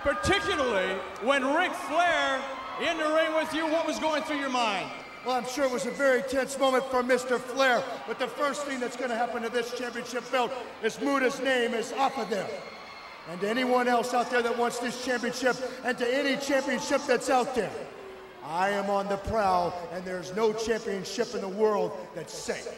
particularly 0.02 0.94
when 1.22 1.44
Ric 1.54 1.72
Flair 1.72 2.40
in 2.80 2.96
the 2.96 3.04
ring 3.04 3.34
with 3.34 3.52
you. 3.52 3.66
What 3.66 3.86
was 3.86 3.98
going 3.98 4.22
through 4.22 4.38
your 4.38 4.48
mind? 4.48 4.90
Well, 5.26 5.36
I'm 5.36 5.46
sure 5.46 5.64
it 5.64 5.70
was 5.70 5.84
a 5.84 5.90
very 5.90 6.22
tense 6.22 6.58
moment 6.58 6.84
for 6.84 7.02
Mr. 7.02 7.38
Flair, 7.38 7.82
but 8.06 8.18
the 8.18 8.26
first 8.26 8.64
thing 8.64 8.80
that's 8.80 8.96
going 8.96 9.10
to 9.10 9.16
happen 9.16 9.42
to 9.42 9.50
this 9.50 9.76
championship 9.76 10.30
belt 10.32 10.50
is 10.82 10.96
Muta's 10.96 11.40
name 11.40 11.74
is 11.74 11.92
off 11.92 12.16
of 12.16 12.30
there. 12.30 12.48
And 13.28 13.40
to 13.40 13.48
anyone 13.48 13.86
else 13.88 14.14
out 14.14 14.30
there 14.30 14.42
that 14.42 14.56
wants 14.56 14.78
this 14.78 15.04
championship, 15.04 15.56
and 15.84 15.96
to 15.98 16.14
any 16.14 16.36
championship 16.36 17.02
that's 17.06 17.30
out 17.30 17.54
there, 17.54 17.70
I 18.44 18.70
am 18.70 18.90
on 18.90 19.08
the 19.08 19.16
prowl, 19.16 19.74
and 19.92 20.04
there's 20.04 20.34
no 20.34 20.52
championship 20.52 21.34
in 21.34 21.40
the 21.40 21.48
world 21.48 21.92
that's 22.14 22.34
safe. 22.34 22.68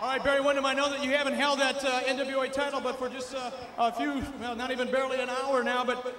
All 0.00 0.08
right, 0.08 0.22
Barry 0.22 0.40
Windham, 0.40 0.66
I 0.66 0.74
know 0.74 0.90
that 0.90 1.04
you 1.04 1.10
haven't 1.12 1.34
held 1.34 1.60
that 1.60 1.84
uh, 1.84 2.02
NWA 2.02 2.52
title, 2.52 2.80
but 2.80 2.98
for 2.98 3.08
just 3.08 3.34
uh, 3.34 3.50
a 3.78 3.92
few, 3.92 4.22
well, 4.40 4.56
not 4.56 4.70
even 4.70 4.90
barely 4.90 5.20
an 5.20 5.28
hour 5.28 5.62
now, 5.62 5.84
but 5.84 6.16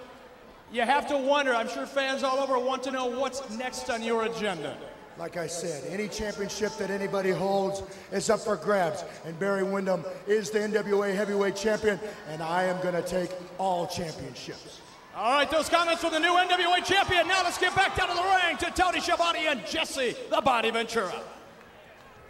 you 0.72 0.82
have 0.82 1.08
to 1.08 1.18
wonder. 1.18 1.54
I'm 1.54 1.68
sure 1.68 1.86
fans 1.86 2.24
all 2.24 2.40
over 2.40 2.58
want 2.58 2.84
to 2.84 2.92
know 2.92 3.06
what's 3.06 3.48
next 3.52 3.90
on 3.90 4.02
your 4.02 4.24
agenda. 4.24 4.78
Like 5.18 5.38
I 5.38 5.48
said, 5.48 5.84
any 5.90 6.10
championship 6.10 6.76
that 6.78 6.90
anybody 6.90 7.32
holds 7.32 7.82
is 8.12 8.30
up 8.30 8.42
for 8.42 8.58
grabs. 8.58 9.06
And 9.26 9.38
Barry 9.40 9.64
Windham 9.64 10.04
is 10.28 10.50
the 10.50 10.60
NWA 10.60 11.16
heavyweight 11.16 11.56
champion, 11.56 12.00
and 12.30 12.44
I 12.44 12.64
am 12.64 12.82
going 12.82 12.96
to 12.96 13.02
take 13.02 13.32
all 13.58 13.88
championships. 13.88 14.82
All 15.16 15.38
right, 15.38 15.50
those 15.50 15.70
comments 15.70 16.02
from 16.02 16.12
the 16.12 16.20
new 16.20 16.34
NWA 16.34 16.84
champion. 16.84 17.28
Now 17.30 17.44
let's 17.44 17.58
get 17.58 17.74
back 17.74 17.96
down 17.96 18.10
to 18.10 18.16
the 18.16 18.22
ring 18.22 18.58
to 18.58 18.72
Tony 18.72 19.00
Schiavone 19.00 19.48
and 19.48 19.66
Jesse 19.66 20.14
the 20.30 20.42
Body 20.42 20.72
Ventura. 20.72 21.24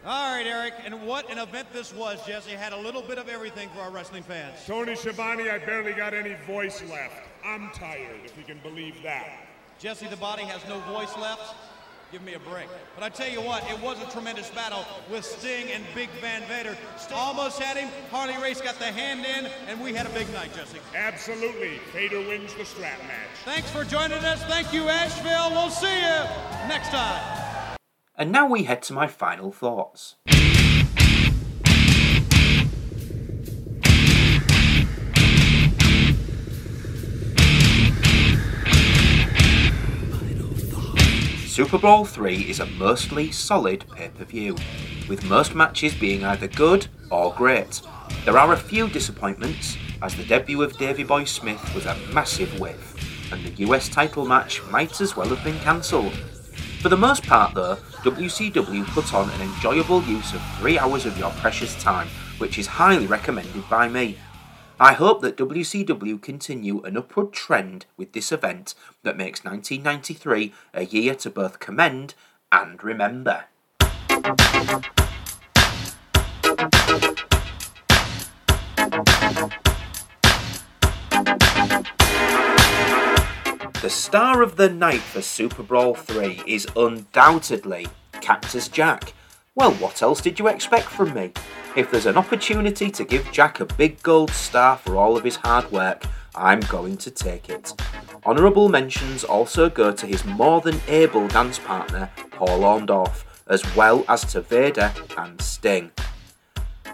All 0.06 0.36
right, 0.36 0.46
Eric, 0.46 0.76
and 0.86 1.08
what 1.08 1.28
an 1.32 1.40
event 1.40 1.74
this 1.74 1.92
was, 1.92 2.24
Jesse. 2.28 2.52
Had 2.52 2.74
a 2.74 2.78
little 2.78 3.02
bit 3.02 3.18
of 3.18 3.28
everything 3.28 3.70
for 3.70 3.82
our 3.82 3.90
wrestling 3.90 4.22
fans. 4.22 4.60
Tony 4.68 4.96
Schiavone, 4.96 5.50
I 5.50 5.58
barely 5.58 5.94
got 5.94 6.14
any 6.14 6.36
voice 6.46 6.84
left. 6.88 7.28
I'm 7.44 7.72
tired, 7.72 8.20
if 8.24 8.38
you 8.38 8.44
can 8.44 8.60
believe 8.60 9.02
that. 9.02 9.48
Jesse 9.80 10.06
the 10.06 10.18
Body 10.18 10.44
has 10.44 10.62
no 10.70 10.80
voice 10.82 11.18
left. 11.18 11.56
Give 12.16 12.24
me 12.24 12.36
a 12.36 12.40
break. 12.40 12.70
But 12.96 13.04
I 13.04 13.10
tell 13.10 13.28
you 13.28 13.42
what, 13.42 13.70
it 13.70 13.78
was 13.82 14.02
a 14.02 14.10
tremendous 14.10 14.50
battle 14.50 14.86
with 15.12 15.26
Sting 15.26 15.70
and 15.74 15.84
Big 15.94 16.08
Van 16.22 16.44
Vader. 16.44 16.78
Sting 16.96 17.18
almost 17.18 17.62
had 17.62 17.76
him. 17.76 17.90
Harley 18.10 18.42
Race 18.42 18.62
got 18.62 18.80
the 18.80 18.86
hand 18.86 19.26
in, 19.26 19.52
and 19.68 19.84
we 19.84 19.94
had 19.94 20.06
a 20.06 20.10
big 20.12 20.32
night, 20.32 20.56
Jesse. 20.56 20.80
Absolutely. 20.96 21.82
Vader 21.92 22.22
wins 22.22 22.54
the 22.54 22.64
strap 22.64 22.98
match. 23.00 23.28
Thanks 23.44 23.70
for 23.70 23.84
joining 23.84 24.20
us. 24.20 24.42
Thank 24.44 24.72
you, 24.72 24.88
Asheville. 24.88 25.52
We'll 25.52 25.70
see 25.70 25.94
you 25.94 26.24
next 26.70 26.88
time. 26.88 27.78
And 28.16 28.32
now 28.32 28.48
we 28.48 28.64
head 28.64 28.82
to 28.84 28.94
my 28.94 29.08
final 29.08 29.52
thoughts. 29.52 30.16
Super 41.56 41.78
Brawl 41.78 42.04
3 42.04 42.50
is 42.50 42.60
a 42.60 42.66
mostly 42.66 43.32
solid 43.32 43.86
pay 43.92 44.10
per 44.10 44.26
view, 44.26 44.58
with 45.08 45.24
most 45.24 45.56
matches 45.56 45.94
being 45.94 46.26
either 46.26 46.50
good 46.50 46.88
or 47.10 47.34
great. 47.34 47.82
There 48.26 48.38
are 48.38 48.52
a 48.52 48.58
few 48.58 48.90
disappointments, 48.90 49.78
as 50.02 50.14
the 50.18 50.26
debut 50.26 50.62
of 50.62 50.78
Davey 50.78 51.06
Boy 51.06 51.24
Smith 51.24 51.64
was 51.74 51.86
a 51.86 51.96
massive 52.12 52.60
whiff, 52.60 53.32
and 53.32 53.42
the 53.42 53.64
US 53.68 53.88
title 53.88 54.26
match 54.26 54.62
might 54.70 55.00
as 55.00 55.16
well 55.16 55.30
have 55.30 55.46
been 55.46 55.58
cancelled. 55.60 56.12
For 56.82 56.90
the 56.90 56.98
most 56.98 57.26
part, 57.26 57.54
though, 57.54 57.78
WCW 58.04 58.86
put 58.88 59.14
on 59.14 59.30
an 59.30 59.42
enjoyable 59.42 60.04
use 60.04 60.34
of 60.34 60.42
three 60.60 60.78
hours 60.78 61.06
of 61.06 61.18
your 61.18 61.32
precious 61.40 61.82
time, 61.82 62.10
which 62.38 62.60
is 62.60 62.68
highly 62.68 63.08
recommended 63.08 63.70
by 63.70 63.88
me. 63.88 64.18
I 64.78 64.92
hope 64.92 65.22
that 65.22 65.38
WCW 65.38 66.22
continue 66.22 66.82
an 66.82 66.98
upward 66.98 67.32
trend 67.32 67.86
with 67.96 68.12
this 68.12 68.34
event 68.34 68.76
that 69.04 69.16
makes 69.16 69.46
1993 69.46 70.54
a 70.74 70.84
year 70.84 71.16
to 71.16 71.30
both 71.30 71.60
commend 71.60 72.14
and 72.52 72.84
remember. 72.84 73.46
The 83.82 83.90
star 83.90 84.42
of 84.42 84.58
the 84.58 84.70
night 84.70 85.00
for 85.00 85.22
Super 85.22 85.64
Brawl 85.64 85.96
3 85.96 86.44
is 86.46 86.68
undoubtedly 86.76 87.88
Cactus 88.20 88.68
Jack. 88.68 89.14
Well, 89.56 89.72
what 89.76 90.02
else 90.02 90.20
did 90.20 90.38
you 90.38 90.50
expect 90.50 90.88
from 90.88 91.14
me? 91.14 91.32
If 91.76 91.92
there's 91.92 92.06
an 92.06 92.16
opportunity 92.16 92.90
to 92.90 93.04
give 93.04 93.30
Jack 93.34 93.60
a 93.60 93.66
big 93.66 94.02
gold 94.02 94.32
star 94.32 94.78
for 94.78 94.96
all 94.96 95.18
of 95.18 95.26
his 95.26 95.36
hard 95.36 95.70
work, 95.74 96.06
I'm 96.34 96.62
going 96.62 96.96
to 96.98 97.12
take 97.12 97.50
it. 97.50 97.74
Honourable 98.26 98.70
mentions 98.70 99.26
also 99.26 99.70
go 99.70 99.92
to 99.92 100.06
his 100.06 100.24
more 100.24 100.62
than 100.62 100.80
able 100.88 101.28
dance 101.28 101.60
partner, 101.60 102.10
Paul 102.32 102.62
Orndorff, 102.62 103.26
as 103.48 103.76
well 103.76 104.06
as 104.08 104.24
to 104.32 104.40
Vader 104.40 104.94
and 105.18 105.42
Sting. 105.42 105.92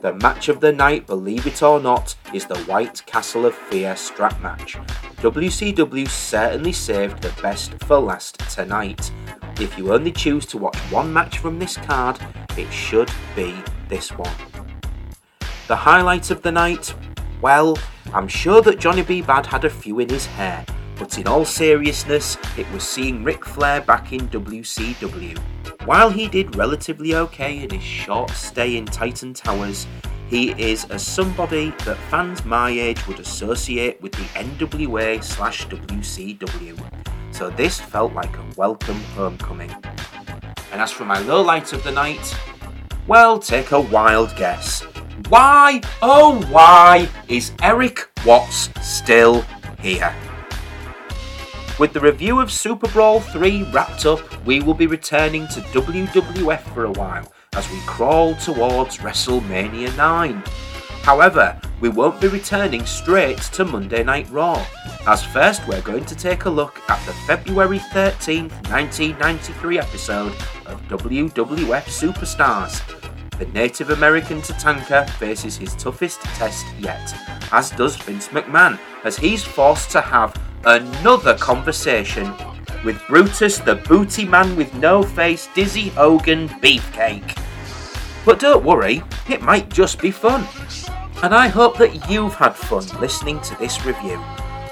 The 0.01 0.13
match 0.15 0.49
of 0.49 0.61
the 0.61 0.71
night, 0.71 1.05
believe 1.05 1.45
it 1.45 1.61
or 1.61 1.79
not, 1.79 2.15
is 2.33 2.47
the 2.47 2.57
White 2.61 3.05
Castle 3.05 3.45
of 3.45 3.53
Fear 3.53 3.95
strap 3.95 4.41
match. 4.41 4.77
WCW 5.17 6.07
certainly 6.07 6.73
saved 6.73 7.21
the 7.21 7.39
best 7.39 7.75
for 7.83 7.99
last 7.99 8.39
tonight. 8.49 9.11
If 9.59 9.77
you 9.77 9.93
only 9.93 10.11
choose 10.11 10.47
to 10.47 10.57
watch 10.57 10.77
one 10.91 11.13
match 11.13 11.37
from 11.37 11.59
this 11.59 11.77
card, 11.77 12.19
it 12.57 12.73
should 12.73 13.11
be 13.35 13.55
this 13.87 14.09
one. 14.17 14.70
The 15.71 15.77
highlight 15.77 16.31
of 16.31 16.41
the 16.41 16.51
night? 16.51 16.93
Well, 17.41 17.77
I'm 18.13 18.27
sure 18.27 18.61
that 18.61 18.77
Johnny 18.77 19.03
B. 19.03 19.21
Bad 19.21 19.45
had 19.45 19.63
a 19.63 19.69
few 19.69 19.99
in 20.01 20.09
his 20.09 20.25
hair, 20.25 20.65
but 20.97 21.17
in 21.17 21.27
all 21.27 21.45
seriousness, 21.45 22.37
it 22.57 22.69
was 22.73 22.83
seeing 22.83 23.23
Ric 23.23 23.45
Flair 23.45 23.79
back 23.79 24.11
in 24.11 24.27
WCW. 24.27 25.37
While 25.85 26.09
he 26.09 26.27
did 26.27 26.57
relatively 26.57 27.15
okay 27.15 27.63
in 27.63 27.69
his 27.69 27.81
short 27.81 28.31
stay 28.31 28.75
in 28.75 28.85
Titan 28.85 29.33
Towers, 29.33 29.87
he 30.27 30.51
is 30.61 30.85
a 30.89 30.99
somebody 30.99 31.69
that 31.85 31.95
fans 32.09 32.43
my 32.43 32.69
age 32.69 33.07
would 33.07 33.21
associate 33.21 34.01
with 34.01 34.11
the 34.11 34.25
NWA 34.37 35.23
slash 35.23 35.67
WCW. 35.67 37.33
So 37.33 37.49
this 37.49 37.79
felt 37.79 38.11
like 38.11 38.35
a 38.35 38.45
welcome 38.57 38.99
homecoming. 39.15 39.71
And 40.73 40.81
as 40.81 40.91
for 40.91 41.05
my 41.05 41.19
low 41.19 41.41
light 41.41 41.71
of 41.71 41.81
the 41.81 41.93
night, 41.93 42.35
well, 43.07 43.39
take 43.39 43.71
a 43.71 43.81
wild 43.81 44.35
guess. 44.35 44.81
Why, 45.29 45.81
oh 46.01 46.45
why, 46.49 47.09
is 47.27 47.51
Erik 47.61 48.09
Watts 48.25 48.69
still 48.81 49.45
here? 49.79 50.13
With 51.79 51.93
the 51.93 51.99
review 51.99 52.39
of 52.39 52.51
Super 52.51 52.87
Brawl 52.89 53.19
3 53.19 53.63
wrapped 53.71 54.05
up, 54.05 54.45
we 54.45 54.61
will 54.61 54.73
be 54.73 54.87
returning 54.87 55.47
to 55.47 55.61
WWF 55.61 56.61
for 56.73 56.85
a 56.85 56.91
while 56.91 57.31
as 57.53 57.69
we 57.71 57.79
crawl 57.81 58.35
towards 58.35 58.97
WrestleMania 58.99 59.95
9. 59.97 60.43
However, 61.03 61.59
we 61.79 61.89
won't 61.89 62.21
be 62.21 62.27
returning 62.27 62.85
straight 62.85 63.39
to 63.53 63.65
Monday 63.65 64.03
Night 64.03 64.29
Raw, 64.29 64.63
as 65.07 65.23
first 65.23 65.67
we're 65.67 65.81
going 65.81 66.05
to 66.05 66.15
take 66.15 66.45
a 66.45 66.49
look 66.49 66.79
at 66.89 67.03
the 67.07 67.13
February 67.25 67.79
13th, 67.79 68.51
1993 68.69 69.79
episode 69.79 70.33
of 70.67 70.79
WWF 70.89 71.85
Superstars. 71.85 72.81
The 73.39 73.47
Native 73.47 73.89
American 73.89 74.41
Tatanka 74.41 75.09
faces 75.11 75.57
his 75.57 75.73
toughest 75.75 76.21
test 76.21 76.67
yet, 76.77 77.15
as 77.51 77.71
does 77.71 77.95
Vince 77.95 78.27
McMahon, 78.27 78.77
as 79.03 79.17
he's 79.17 79.43
forced 79.43 79.89
to 79.91 80.01
have 80.01 80.39
another 80.65 81.35
conversation 81.39 82.31
with 82.85 83.01
Brutus 83.07 83.57
the 83.57 83.75
booty 83.75 84.25
man 84.25 84.55
with 84.55 84.71
no 84.75 85.01
face, 85.01 85.49
Dizzy 85.55 85.89
Hogan 85.89 86.47
Beefcake. 86.47 87.37
But 88.25 88.39
don't 88.39 88.63
worry, 88.63 89.03
it 89.27 89.41
might 89.41 89.69
just 89.69 89.99
be 89.99 90.11
fun. 90.11 90.47
And 91.23 91.33
I 91.33 91.47
hope 91.47 91.77
that 91.77 92.09
you've 92.09 92.35
had 92.35 92.55
fun 92.55 92.85
listening 92.99 93.39
to 93.41 93.55
this 93.57 93.85
review. 93.85 94.19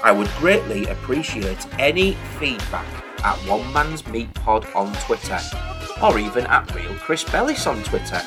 I 0.02 0.12
would 0.12 0.28
greatly 0.38 0.86
appreciate 0.86 1.66
any 1.78 2.14
feedback 2.38 2.86
at 3.24 3.36
One 3.48 3.72
Man's 3.72 4.06
Meat 4.06 4.32
Pod 4.34 4.66
on 4.74 4.92
Twitter, 5.04 5.38
or 6.02 6.18
even 6.18 6.46
at 6.46 6.74
Real 6.74 6.94
Chris 6.94 7.24
Bellis 7.24 7.66
on 7.66 7.82
Twitter, 7.82 8.22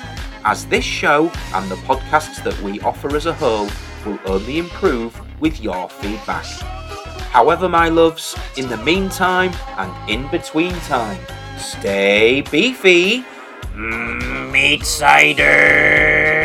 as 0.45 0.65
this 0.65 0.86
show 0.86 1.32
and 1.53 1.71
the 1.71 1.76
podcasts 1.78 2.43
that 2.43 2.59
we 2.61 2.80
offer 2.82 3.15
as 3.15 3.26
a 3.26 3.34
whole 3.34 3.69
will 4.05 4.19
only 4.26 4.57
improve 4.59 5.19
with 5.39 5.61
your 5.61 5.89
feedback. 5.89 6.45
However, 7.32 7.67
my 7.67 7.89
loves, 7.89 8.38
in 8.57 8.69
the 8.69 8.78
meantime 8.78 9.51
and 9.78 10.09
in 10.09 10.28
between 10.30 10.74
time, 10.82 11.19
stay 11.57 12.41
beefy, 12.51 13.26
meat 13.76 14.86
cider. 14.86 16.42